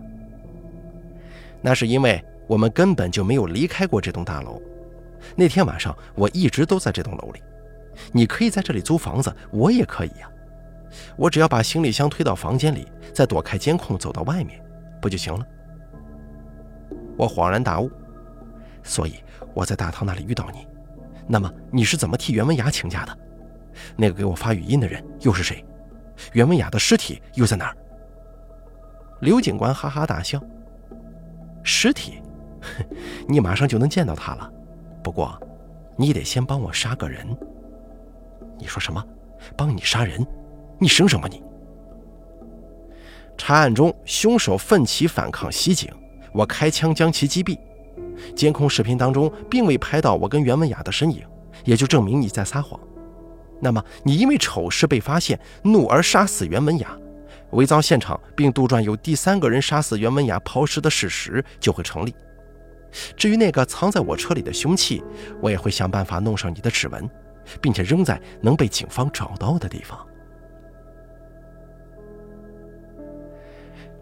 [1.61, 4.61] 那是因为我们根本就没有离开过这栋大楼。
[5.35, 7.43] 那天晚上我一直都在这栋楼里。
[8.13, 10.31] 你可以在这里租房子，我也可以呀。
[11.17, 14.63] 我只要把行李箱推到房间里，再躲开监控走到外面，
[15.01, 15.45] 不就行了？
[17.17, 17.91] 我恍然大悟，
[18.83, 19.15] 所以
[19.53, 20.65] 我在大堂那里遇到你。
[21.27, 23.17] 那么你是怎么替袁文雅请假的？
[23.97, 25.61] 那个给我发语音的人又是谁？
[26.31, 27.77] 袁文雅的尸体又在哪儿？
[29.19, 30.41] 刘警官哈哈大笑。
[31.63, 32.21] 尸体？
[33.27, 34.51] 你马上就能见到他了。
[35.03, 35.37] 不过，
[35.97, 37.27] 你得先帮我杀个人。
[38.57, 39.03] 你说什么？
[39.57, 40.25] 帮你杀人？
[40.79, 41.43] 你生什么你？
[43.37, 45.91] 查案中，凶手奋起反抗袭警。
[46.31, 47.57] 我开枪将其击毙，
[48.35, 51.23] 监控视频当中并未拍到我跟袁文雅的身影，
[51.63, 52.79] 也就证明你在撒谎。
[53.63, 56.97] 那么你因为丑事被发现，怒而杀死袁文雅，
[57.51, 62.13] 伪造现场并杜撰有第三个人杀死袁文雅抛尸的事实就会成立。
[63.15, 65.01] 至于那个藏在我车里的凶器，
[65.41, 67.09] 我也会想办法弄上你的指纹，
[67.61, 69.97] 并且扔在能被警方找到的地方。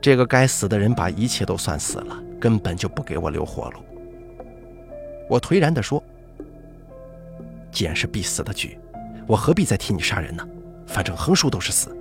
[0.01, 3.79] 这个该死的人把一切都算死了，根本就不给我留活路。
[5.29, 6.03] 我颓然地说
[7.71, 8.77] ：“既然是必死的局，
[9.27, 10.47] 我何必再替你杀人呢？
[10.85, 11.95] 反正横竖都是死。”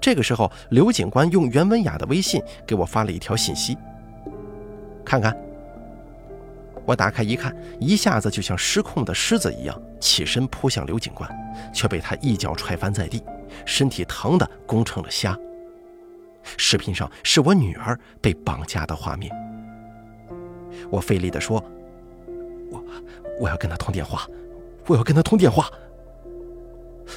[0.00, 3.76] 这个时候，刘警官用袁文雅的微信给我发了一条信息
[5.04, 5.36] ：“看看。”
[6.84, 11.30] 我打开一看，一下子就像失控的狮子一样起身扑向刘警官，
[11.72, 13.22] 却被他一脚踹翻在地，
[13.66, 15.38] 身体疼得弓成了虾。
[16.56, 19.30] 视频上是我女儿被绑架的画面。
[20.90, 21.62] 我费力地说
[22.72, 22.82] ：“我
[23.38, 24.26] 我要跟她通电话，
[24.88, 25.70] 我要跟他通电话。”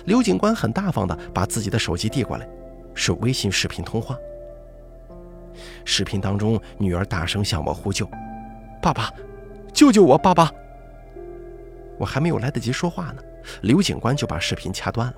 [0.05, 2.47] 刘警官很大方的把自己的手机递过来，
[2.93, 4.17] 是微信视频通话。
[5.83, 8.09] 视频当中，女儿大声向我呼救
[8.81, 9.11] ：“爸爸，
[9.73, 10.17] 救救我！
[10.17, 10.49] 爸爸！”
[11.99, 13.21] 我还没有来得及说话呢，
[13.61, 15.13] 刘警官就把视频掐断了。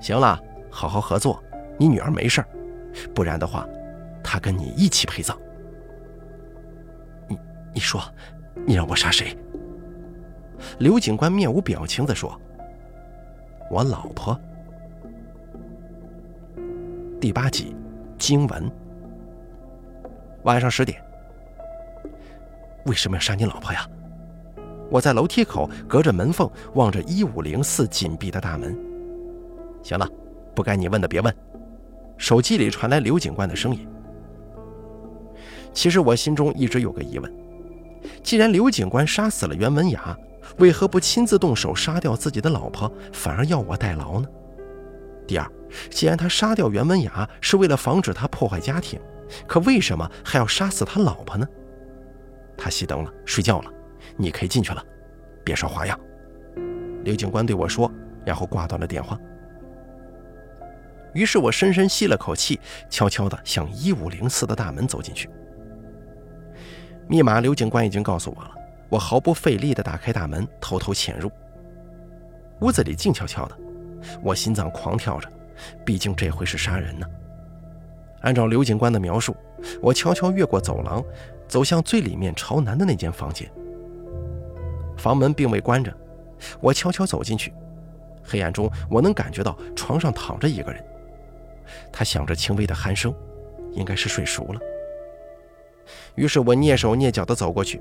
[0.00, 1.42] 行了，好好合作，
[1.78, 2.44] 你女儿没事。
[3.14, 3.68] 不然的话，
[4.24, 5.38] 她跟你一起陪葬。
[7.28, 7.38] 你
[7.74, 8.02] 你说，
[8.66, 9.36] 你让我杀谁？
[10.78, 12.38] 刘警官面无表情地说
[13.70, 14.38] ：“我老婆。”
[17.20, 17.74] 第八集，
[18.18, 18.70] 经文。
[20.44, 21.02] 晚上十点，
[22.84, 23.88] 为什么要杀你老婆呀？
[24.88, 28.78] 我在楼梯口隔着门缝望着一五零四紧闭的大门。
[29.82, 30.08] 行了，
[30.54, 31.34] 不该你问的别问。
[32.16, 33.86] 手机里传来刘警官的声音。
[35.72, 37.30] 其实我心中一直有个疑问：
[38.22, 40.16] 既然刘警官杀死了袁文雅，
[40.58, 44.28] 为何不亲自动手杀掉自己的老婆，反而要我代劳呢？
[45.26, 45.50] 第二，
[45.90, 49.00] 既然他杀掉袁文雅是为了防止他破坏家庭，
[49.46, 51.46] 可为什么还要杀死他老婆呢？
[52.56, 53.70] 他熄灯了，睡觉了，
[54.16, 54.82] 你可以进去了，
[55.44, 55.98] 别耍花样。
[57.04, 57.90] 刘警官对我说，
[58.24, 59.18] 然后挂断了电话。
[61.12, 65.28] 于是我深深吸了口气，悄悄地向一五零四的大门走进去。
[67.08, 68.50] 密码刘警官已经告诉我了，
[68.88, 71.30] 我毫不费力地打开大门，偷偷潜入。
[72.60, 73.56] 屋子里静悄悄的，
[74.22, 75.28] 我心脏狂跳着，
[75.84, 77.06] 毕竟这回是杀人呢。
[78.22, 79.36] 按照刘警官的描述，
[79.80, 81.04] 我悄悄越过走廊，
[81.46, 83.50] 走向最里面朝南的那间房间。
[84.96, 85.92] 房门并未关着，
[86.60, 87.52] 我悄悄走进去。
[88.24, 90.82] 黑暗中，我能感觉到床上躺着一个人。
[91.92, 93.14] 他响着轻微的鼾声，
[93.72, 94.60] 应该是睡熟了。
[96.14, 97.80] 于是我蹑手蹑脚地走过去，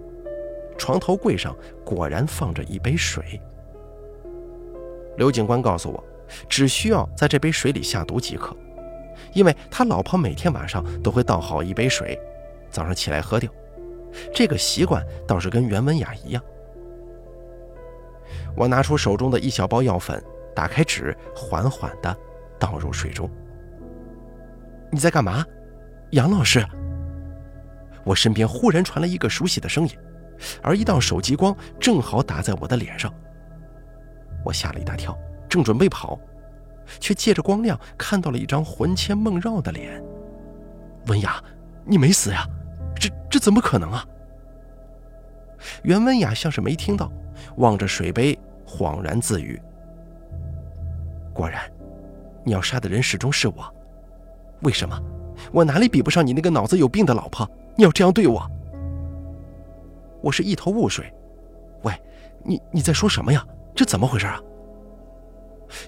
[0.77, 3.39] 床头柜上果然放着一杯水。
[5.17, 6.03] 刘警官告诉我，
[6.49, 8.55] 只需要在这杯水里下毒即可，
[9.33, 12.19] 因为他老婆每天晚上都会倒好一杯水，
[12.69, 13.49] 早上起来喝掉。
[14.33, 16.43] 这个习惯倒是跟袁文雅一样。
[18.55, 20.21] 我拿出手中的一小包药粉，
[20.55, 22.15] 打开纸，缓缓地
[22.59, 23.29] 倒入水中。
[24.91, 25.45] 你在干嘛，
[26.11, 26.65] 杨老师？
[28.05, 29.93] 我身边忽然传来一个熟悉的声音，
[30.61, 33.13] 而一道手机光正好打在我的脸上。
[34.43, 35.17] 我吓了一大跳，
[35.49, 36.19] 正准备跑，
[36.99, 40.03] 却借着光亮看到了一张魂牵梦绕的脸。
[41.07, 41.43] 文雅，
[41.83, 42.47] 你没死呀？
[42.95, 44.05] 这这怎么可能啊？
[45.83, 47.11] 袁文雅像是没听到，
[47.57, 49.59] 望着水杯，恍然自语
[51.33, 51.61] ：“果然，
[52.43, 53.75] 你要杀的人始终是我。
[54.61, 54.99] 为什么？
[55.51, 57.49] 我哪里比不上你那个脑子有病的老婆？
[57.75, 58.47] 你要这样对我？”
[60.25, 61.13] 我是一头雾水。
[61.83, 61.93] 喂，
[62.43, 63.45] 你你在说什么呀？
[63.75, 64.41] 这怎么回事啊？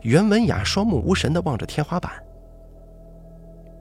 [0.03, 2.11] 袁文雅双目无神地望着天花板。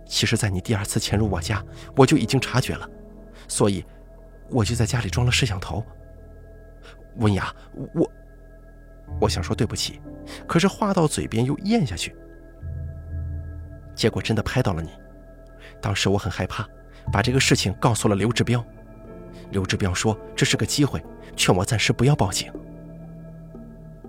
[0.07, 1.63] 其实，在你第二次潜入我家，
[1.95, 2.89] 我就已经察觉了，
[3.47, 3.85] 所以。
[4.49, 5.85] 我就在家里装了摄像头。
[7.17, 7.53] 文雅，
[7.95, 8.09] 我
[9.23, 10.01] 我想说对不起，
[10.47, 12.15] 可是话到嘴边又咽下去。
[13.93, 14.91] 结果真的拍到了你，
[15.83, 16.65] 当时我很害怕，
[17.13, 18.65] 把这个事情告诉了刘志彪。
[19.51, 21.03] 刘志彪说这是个机会，
[21.37, 22.53] 劝我暂时不要报警。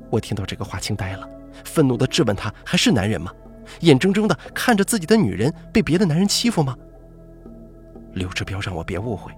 [0.09, 1.27] 我听到这个话惊呆了，
[1.63, 3.31] 愤怒地质问他还是男人吗？
[3.81, 6.75] 眼睁睁地看着自己的女人被别的男人欺负吗？
[8.13, 9.31] 刘志彪让我别误会。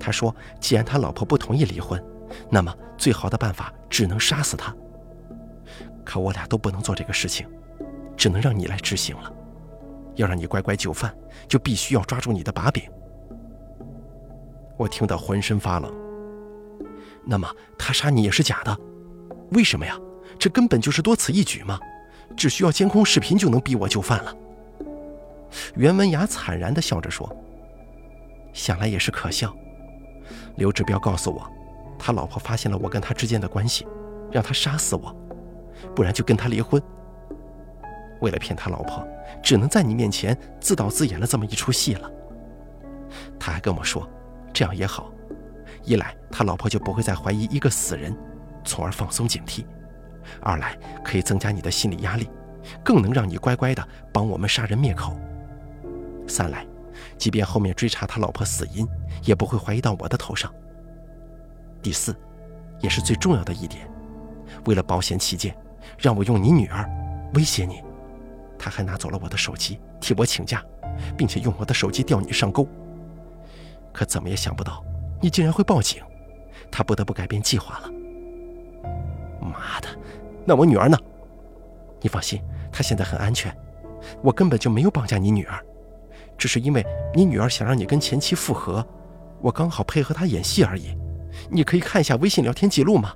[0.00, 2.02] 他说：“既然他老婆不同意离婚，
[2.48, 4.74] 那么最好的办法只能杀死他。
[6.04, 7.46] 可我俩都不能做这个事情，
[8.16, 9.32] 只能让你来执行了。
[10.14, 11.14] 要让你乖乖就范，
[11.46, 12.82] 就必须要抓住你的把柄。”
[14.82, 15.92] 我听得浑身发冷。
[17.24, 18.76] 那么他杀你也是假的？
[19.52, 19.96] 为什么呀？
[20.38, 21.78] 这根本就是多此一举嘛！
[22.36, 24.34] 只需要监控视频就能逼我就范了。
[25.76, 27.30] 袁文雅惨然地笑着说
[28.52, 29.54] ：“想来也是可笑。”
[30.56, 31.48] 刘志彪告诉我，
[31.98, 33.86] 他老婆发现了我跟他之间的关系，
[34.32, 35.14] 让他杀死我，
[35.94, 36.82] 不然就跟他离婚。
[38.20, 39.06] 为了骗他老婆，
[39.42, 42.10] 只能在你面前自导自演了这么一出戏了。
[43.38, 44.08] 他还跟我说，
[44.52, 45.10] 这样也好，
[45.84, 48.16] 一来他老婆就不会再怀疑一个死人，
[48.64, 49.64] 从而放松警惕；
[50.40, 52.28] 二来可以增加你的心理压力，
[52.84, 55.12] 更能让你乖乖的帮我们杀人灭口；
[56.26, 56.66] 三来。
[57.18, 58.86] 即便后面追查他老婆死因，
[59.24, 60.52] 也不会怀疑到我的头上。
[61.80, 62.14] 第四，
[62.80, 63.88] 也是最重要的一点，
[64.66, 65.56] 为了保险起见，
[65.98, 66.88] 让我用你女儿
[67.34, 67.82] 威胁你。
[68.58, 70.62] 他还拿走了我的手机，替我请假，
[71.16, 72.68] 并且用我的手机钓你上钩。
[73.92, 74.84] 可怎么也想不到，
[75.20, 76.02] 你竟然会报警。
[76.70, 77.90] 他不得不改变计划了。
[79.40, 79.88] 妈的，
[80.44, 80.96] 那我女儿呢？
[82.00, 83.54] 你放心，她现在很安全。
[84.22, 85.64] 我根本就没有绑架你女儿。
[86.38, 86.84] 只是因为
[87.14, 88.84] 你女儿想让你跟前妻复合，
[89.40, 90.96] 我刚好配合她演戏而已。
[91.50, 93.14] 你可以看一下微信聊天记录吗？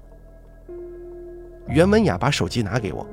[1.66, 3.06] 袁文雅把手机拿给我，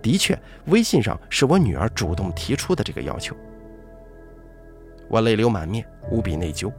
[0.00, 3.36] 的确，微信上是我女儿主动提出的这个要求。
[5.08, 6.72] 我泪流满面，无比内疚。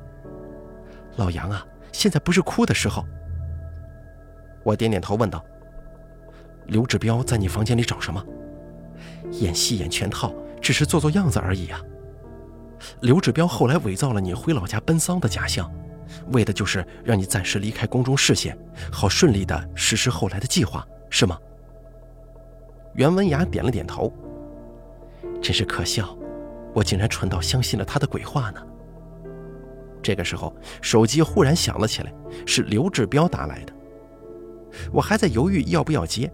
[1.15, 3.05] 老杨啊，现在不是哭的时候。
[4.63, 5.43] 我点点头，问道
[6.67, 8.23] ：“刘志彪在你房间里找什么？
[9.31, 11.81] 演戏演全套，只是做做样子而已啊。”
[13.01, 15.71] 刘志彪后来伪造了你回老家奔丧的假象，
[16.31, 18.57] 为的就是让你暂时离开公众视线，
[18.91, 21.37] 好顺利的实施后来的计划，是吗？
[22.95, 24.11] 袁文雅点了点头。
[25.41, 26.17] 真是可笑，
[26.73, 28.61] 我竟然蠢到相信了他的鬼话呢。
[30.03, 32.13] 这个时候，手机忽然响了起来，
[32.45, 33.73] 是刘志彪打来的。
[34.91, 36.31] 我还在犹豫要不要接，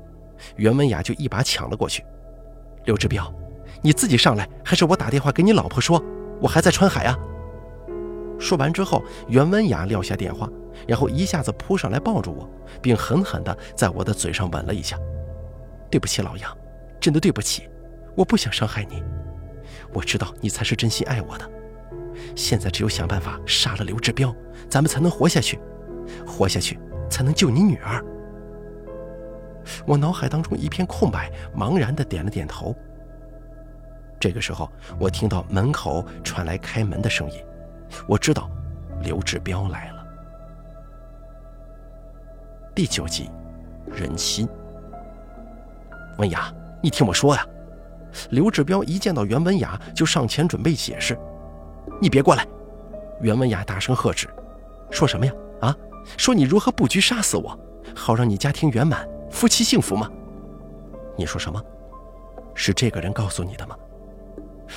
[0.56, 2.04] 袁文雅就一把抢了过去。
[2.86, 3.32] 刘志彪，
[3.82, 6.04] 你自己上来，还是我打电话给你老婆说？
[6.42, 7.18] 我还在川海啊！
[8.40, 10.50] 说完之后，袁文雅撂下电话，
[10.88, 12.50] 然后一下子扑上来抱住我，
[12.82, 14.98] 并狠狠地在我的嘴上吻了一下。
[15.92, 16.58] 对不起，老杨，
[16.98, 17.68] 真的对不起，
[18.16, 19.04] 我不想伤害你。
[19.94, 21.59] 我知道你才是真心爱我的。
[22.36, 24.36] 现在只有想办法杀了刘志彪，
[24.70, 25.60] 咱们才能活下去，
[26.26, 28.04] 活下去才能救你女儿。
[29.86, 32.76] 我脑海当中一片空白，茫然的点了点头。
[34.20, 37.44] 这个时候，我听到门口传来开门的声音，
[38.08, 38.50] 我知道
[39.02, 40.06] 刘志彪来了。
[42.76, 43.30] 第九集，
[43.86, 44.48] 人心。
[46.18, 47.46] 文雅，你听我说呀！
[48.32, 51.18] 刘志彪一见到袁文雅，就上前准备解释。
[52.00, 52.48] 你别过来！
[53.22, 54.28] 袁文雅大声喝止。
[54.90, 55.34] 说什么呀？
[55.62, 55.76] 啊？
[56.18, 57.58] 说你如何布局杀死我，
[57.94, 60.10] 好让你家庭圆满，夫妻幸福吗？
[61.18, 61.62] 你说什么？
[62.56, 63.76] 是这个人告诉你的吗？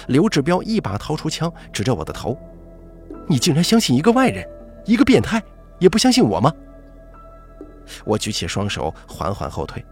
[0.09, 2.37] 刘志彪一把掏出枪，指着我的头
[3.29, 4.47] ：“你竟然相信一个外人！
[4.85, 5.41] 一个变态
[5.79, 6.53] 也不相信我吗？
[8.05, 9.85] 我举起双手，缓缓后退。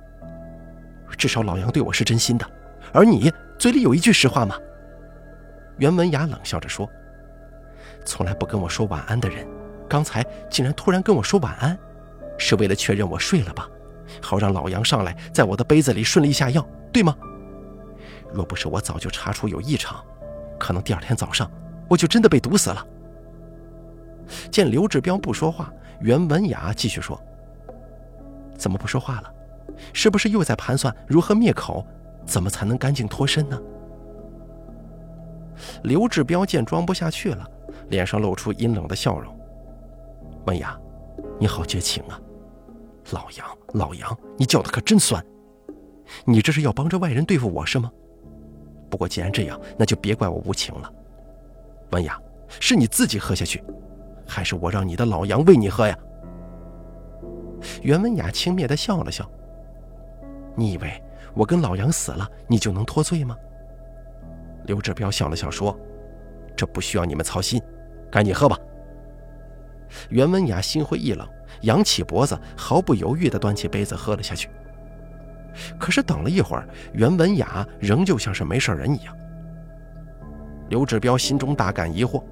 [1.16, 2.46] 至少老杨对我是真心的，
[2.92, 4.56] 而你嘴里有一句实话吗？
[5.78, 6.88] 袁文雅冷笑着说
[8.04, 9.46] ：“从来不跟我说晚安的人，
[9.88, 11.78] 刚才竟然突然跟我说晚安，
[12.38, 13.68] 是为了确认我睡了吧？
[14.20, 17.16] 好让老杨上来，在我的杯子里顺利下药，对吗？
[18.32, 20.02] 若不是我早就查出有异常，
[20.58, 21.50] 可能第二天早上
[21.88, 22.84] 我就真的被毒死了。”
[24.50, 27.20] 见刘志彪不说话，袁文雅继续说
[28.56, 29.32] ：“怎么不说话了？
[29.92, 31.86] 是不是又在盘算如何灭口？
[32.26, 33.60] 怎么才能干净脱身呢？”
[35.82, 37.44] 刘志彪见装不下去了，
[37.90, 39.36] 脸上露出阴冷的笑容
[40.46, 40.78] ：“文雅，
[41.38, 42.18] 你好绝情啊！
[43.10, 45.22] 老杨，老杨，你叫的可真酸！
[46.24, 47.90] 你这是要帮着外人对付我是吗？
[48.88, 50.92] 不过既然这样，那就别怪我无情了。
[51.90, 52.18] 文雅，
[52.48, 53.62] 是你自己喝下去。”
[54.26, 55.98] 还是我让你的老杨喂你喝呀？
[57.82, 59.28] 袁文雅轻蔑地笑了笑。
[60.54, 61.02] 你以为
[61.34, 63.36] 我跟老杨死了，你就能脱罪吗？
[64.66, 65.76] 刘志彪笑了笑说
[66.56, 67.60] ：“这不需要你们操心，
[68.10, 68.58] 赶紧喝吧。”
[70.08, 71.28] 袁文雅心灰意冷，
[71.62, 74.48] 扬起脖子，毫不犹豫地端起杯子喝了下去。
[75.78, 79.16] 可是等了一会儿，袁文雅仍旧像是没事人一样。
[80.68, 82.22] 刘志彪心中大感疑惑：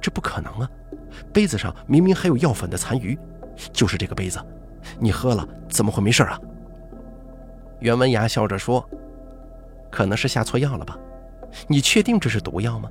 [0.00, 0.70] 这不可能啊！
[1.32, 3.18] 杯子上明明还有药粉的残余，
[3.72, 4.40] 就是这个杯子，
[4.98, 6.40] 你喝了怎么会没事啊？
[7.80, 8.88] 袁文雅笑着说
[9.92, 10.98] ：“可能是下错药了吧？
[11.68, 12.90] 你确定这是毒药吗？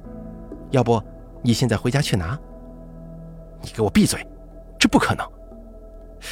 [0.69, 1.01] 要不
[1.43, 2.39] 你现在回家去拿？
[3.61, 4.25] 你给我闭嘴！
[4.79, 5.27] 这不可能！”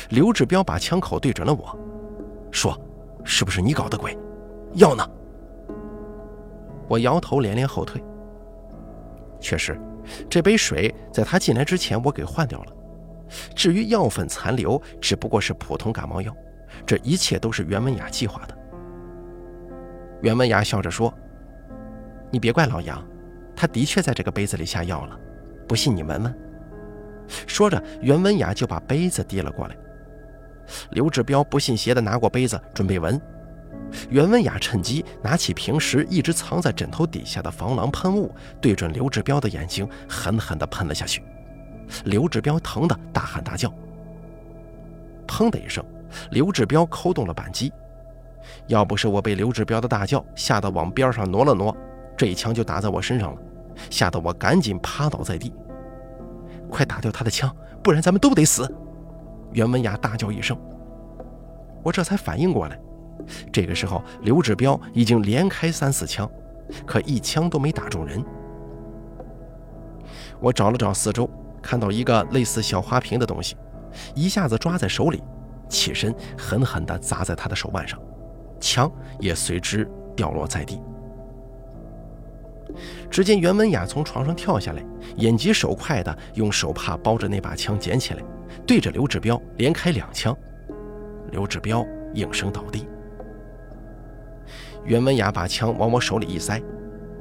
[0.09, 1.78] 刘志彪把枪口对准了我，
[2.51, 2.76] 说
[3.24, 4.18] ：“是不是你搞的鬼？
[4.74, 5.07] 药呢？”
[6.89, 8.03] 我摇头，连连后退。
[9.39, 9.80] 确实。
[10.28, 12.74] 这杯水在他进来之前，我给换掉了。
[13.55, 16.36] 至于药粉残留，只不过是普通感冒药。
[16.88, 18.57] 这一切都是袁文雅计划的。
[20.22, 21.14] 袁文雅笑着说
[22.32, 23.01] ：“你别怪老杨，
[23.55, 25.19] 他的确在这个杯子里下药了。
[25.67, 26.35] 不信你闻闻。”
[27.47, 29.75] 说着，袁文雅就把杯子递了过来。
[30.91, 33.19] 刘志彪不信邪的拿过杯子准备闻。
[34.09, 41.23] 袁文雅趁机拿起平时一直藏在枕头底下的防狼喷雾，对准刘志彪的眼睛狠狠地喷了下去。
[42.05, 43.73] 刘志彪疼得大喊大叫。
[45.27, 45.83] 砰的一声，
[46.31, 47.71] 刘志彪扣动了扳机。
[48.67, 51.75] 要不是我被刘志彪的大叫吓得往边上挪了挪，
[52.22, 53.41] 这一枪就打在我身上了，
[53.89, 55.51] 吓得我赶紧趴倒在地。
[56.69, 57.51] 快打掉他的枪，
[57.84, 58.72] 不然咱们都得死！
[59.53, 60.55] 袁文雅大叫一声，
[61.82, 62.80] 我这才反应过来。
[63.51, 66.30] 这个时候，刘志彪已经连开三四枪，
[66.86, 68.24] 可一枪都没打中人。
[70.39, 71.28] 我找了找四周，
[71.59, 73.57] 看到一个类似小花瓶的东西，
[74.13, 75.24] 一下子抓在手里，
[75.67, 77.99] 起身狠狠地砸在他的手腕上，
[78.59, 80.80] 枪也随之掉落在地。
[83.12, 84.82] 只见袁文雅从床上跳下来，
[85.18, 88.24] 眼疾手快地用手帕包着那把枪捡起来，
[88.66, 90.36] 对着刘志彪连开两枪，
[91.30, 92.88] 刘志彪应声倒地。
[94.86, 96.59] 袁文雅把枪往我手里一塞，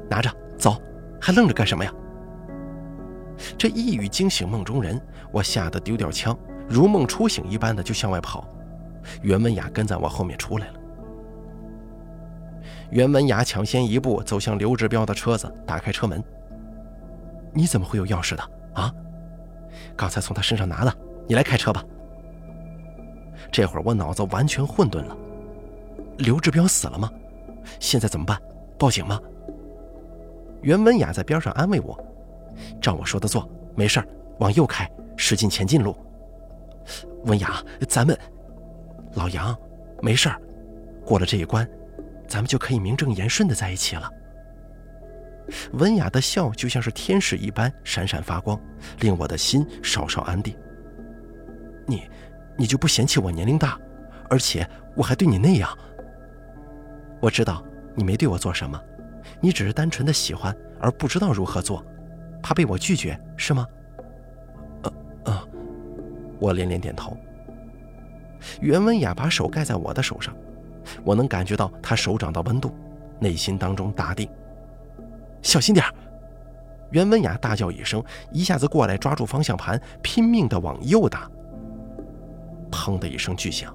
[0.09, 0.81] 拿着走，
[1.21, 1.93] 还愣着干什么呀？
[3.59, 5.01] 这一语惊醒梦中人，
[5.33, 6.39] 我吓得丢掉枪，
[6.69, 8.47] 如梦初醒一般的就向外跑。
[9.23, 10.80] 袁文雅跟在我后面出来了。
[12.91, 16.23] 袁文雅抢先一步走向刘志彪的车子，打开车门。
[17.53, 18.43] 你怎么会有钥匙的
[18.75, 18.93] 啊？
[19.97, 20.93] 刚才从他身上拿的。
[21.29, 21.85] 你来开车吧。
[23.53, 25.17] 这会儿我脑子完全混沌了。
[26.19, 27.09] 刘志彪死了吗？
[27.79, 28.37] 现在怎么办？
[28.77, 29.21] 报警吗？
[30.63, 31.97] 袁文雅在边上安慰我
[32.83, 34.07] ：“照我说的做，没事儿，
[34.41, 35.97] 往右开，驶进前进路。”
[37.27, 38.19] 文雅，咱们
[39.15, 39.57] 老杨，
[40.03, 40.41] 没事儿，
[41.05, 41.69] 过了这一关，
[42.31, 44.09] 咱们就可以名正言顺的在一起了。
[45.73, 48.59] 文雅的笑就像是天使一般闪闪发光，
[49.01, 50.57] 令我的心稍稍安定。
[51.89, 52.09] 你，
[52.57, 53.77] 你就不嫌弃我年龄大，
[54.29, 54.65] 而且
[54.95, 55.77] 我还对你那样？
[57.21, 57.65] 我知道
[57.97, 58.81] 你没对我做什么，
[59.41, 61.85] 你只是单纯的喜欢而不知道如何做，
[62.41, 63.67] 怕被我拒绝是吗？
[64.83, 64.93] 呃
[65.25, 65.49] 呃，
[66.39, 67.17] 我连连点头。
[68.61, 70.33] 袁文雅把手盖在我的手上，
[71.05, 72.75] 我能感觉到他手掌的温度，
[73.19, 74.29] 内心当中大定。
[75.43, 75.95] 小心点儿
[76.91, 81.31] 袁文雅大叫一声，一下子过来抓住方向盘，拼命的往右打。
[82.71, 83.75] 砰的一声巨响，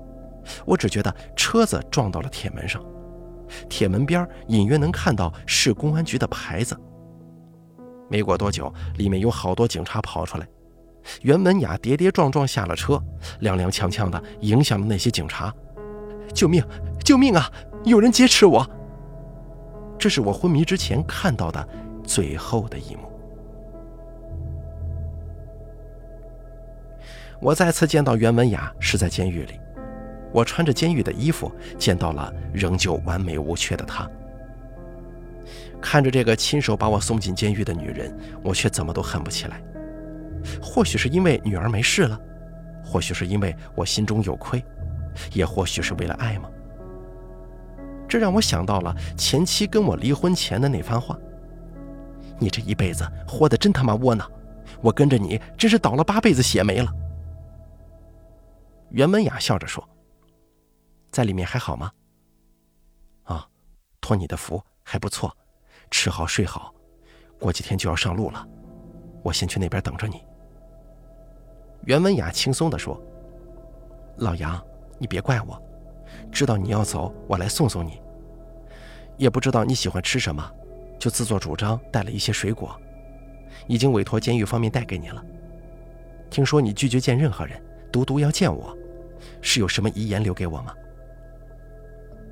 [0.65, 2.83] 我只觉得车子撞到了铁门上。
[3.69, 6.75] 铁门边隐约能看到市公安局的牌子。
[8.09, 10.47] 没过多久，里面有好多警察跑出来，
[11.21, 13.01] 袁文雅跌跌撞撞下了车，
[13.41, 15.53] 踉踉跄跄的迎向了那些警察。
[16.33, 16.63] 救命！
[17.05, 17.49] 救命啊！
[17.83, 18.67] 有人劫持我！
[19.95, 21.65] 这是我昏迷之前看到的
[22.03, 23.03] 最后的一幕。
[27.39, 29.59] 我再次见到袁文雅是在监狱里，
[30.33, 34.09] 我穿着监狱的衣服见到了仍旧完美无缺的她。
[35.79, 38.11] 看着这个亲手把我送进监狱的女人，
[38.43, 39.61] 我却怎么都恨不起来。
[40.59, 42.19] 或许是因为女儿没事了，
[42.83, 44.63] 或许是因为我心中有愧，
[45.33, 46.49] 也或许是为了爱吗？
[48.07, 51.17] 这让我想到了前妻跟我离婚前的那番话
[52.39, 54.29] ：“你这一辈子活得真他妈窝囊，
[54.81, 56.91] 我跟着你真是倒了八辈子血霉了。”
[58.91, 59.87] 袁文雅笑着说
[61.11, 61.91] ：“在里面还好吗
[63.23, 63.47] ？”“啊，
[63.99, 65.35] 托你的福，还不错，
[65.89, 66.73] 吃好睡好，
[67.39, 68.47] 过几天就要上路了，
[69.23, 70.23] 我先去那边等着你。”
[71.85, 73.01] 袁文雅轻松地说
[74.17, 74.63] ：“老杨，
[74.99, 75.61] 你别怪我，
[76.35, 78.01] 知道你要走，我来送送你。
[79.15, 80.51] 也不知道你喜欢吃什么，
[80.99, 82.77] 就自作主张带了一些水果，
[83.67, 85.23] 已经委托监狱方面带给你了。
[86.29, 87.57] 听说你拒绝见任何人，
[87.89, 88.77] 独独要见我，
[89.41, 90.75] 是有什么遗言留给我吗？”“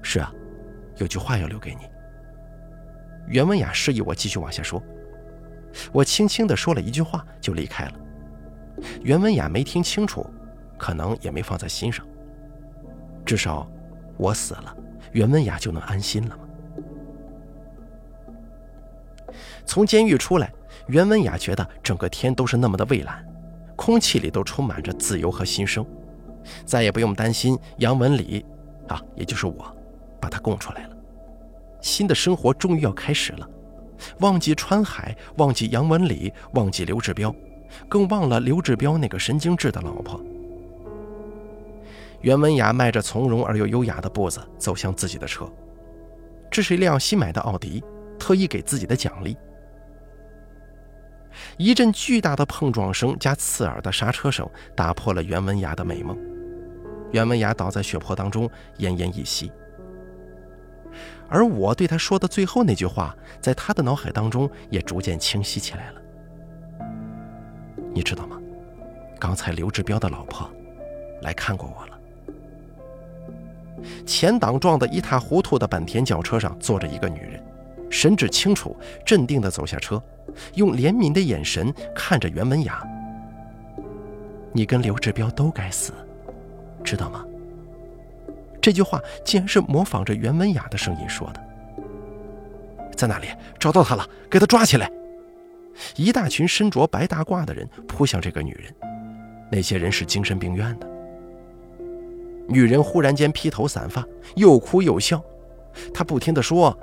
[0.03, 0.29] 是啊，
[0.97, 1.87] 有句话要留给你。”
[3.27, 4.83] 袁文雅示意我继续往下说，
[5.93, 7.93] 我轻轻地说了一句话就离开了。
[9.01, 10.29] 袁文雅没听清楚，
[10.77, 12.05] 可能也没放在心上。
[13.25, 13.65] 至少，
[14.23, 14.73] 我死了，
[15.11, 16.43] 袁文雅就能安心了吗？
[19.65, 20.49] 从监狱出来，
[20.87, 23.21] 袁文雅觉得整个天都是那么的蔚蓝，
[23.75, 25.85] 空气里都充满着自由和新生，
[26.63, 28.45] 再也不用担心杨文礼，
[28.87, 29.75] 啊，也就是我，
[30.21, 30.95] 把他供出来了。
[31.81, 33.49] 新的生活终于要开始了，
[34.21, 37.35] 忘记川海，忘记杨文礼，忘记刘志彪。
[37.89, 40.23] 更忘了刘志彪那个神经质的老婆。
[42.23, 45.45] 袁文雅迈着从容而又优雅的步子走向自己的车，
[46.49, 47.83] 这是一辆新买的奥迪，
[48.17, 49.37] 特意给自己的奖励。
[51.57, 56.17] 一阵巨大的碰撞声加刺耳的刹车声打破了袁文雅的美梦，
[57.11, 59.51] 袁文雅倒在血泊当中奄奄一息。
[61.27, 66.01] 而我对他说的最后那句话，在他的脑海当中也逐渐清晰起来了。
[67.93, 68.39] 你知道吗？
[69.19, 70.49] 刚才刘志彪的老婆
[71.21, 71.92] 来看过我了。
[74.05, 77.43] 前挡撞得一塌糊涂的本田轿车上坐着一个女人，
[77.89, 78.75] 神志清楚，
[79.05, 80.01] 镇定地走下车，
[80.55, 82.83] 用怜悯的眼神看着袁文雅。
[84.51, 85.93] 你跟刘志彪都该死，
[86.83, 87.25] 知道吗？
[88.61, 91.41] 这句话竟然是模仿着袁文雅的声音说的。
[92.95, 93.27] 在哪里？
[93.59, 94.89] 找到他了，给他抓起来！
[95.95, 98.71] 一大群身着白大褂的人扑向这个女人，
[99.51, 100.87] 那些人是精神病院的。
[102.47, 105.23] 女人忽然间披头散发，又哭又笑，
[105.93, 106.77] 她不停地说：“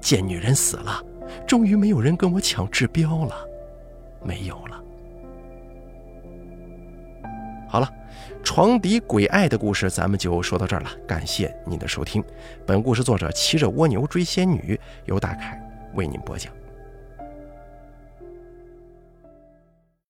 [0.00, 1.02] 贱女人死了，
[1.46, 3.34] 终于没有人跟我抢志标了，
[4.22, 4.82] 没有了。”
[7.68, 7.92] 好了，
[8.44, 12.22] 床底鬼爱的故事咱们就说到这儿了，感谢您的收听。
[12.64, 15.60] 本故事作者骑着蜗牛追仙女，由大凯
[15.94, 16.52] 为您播讲。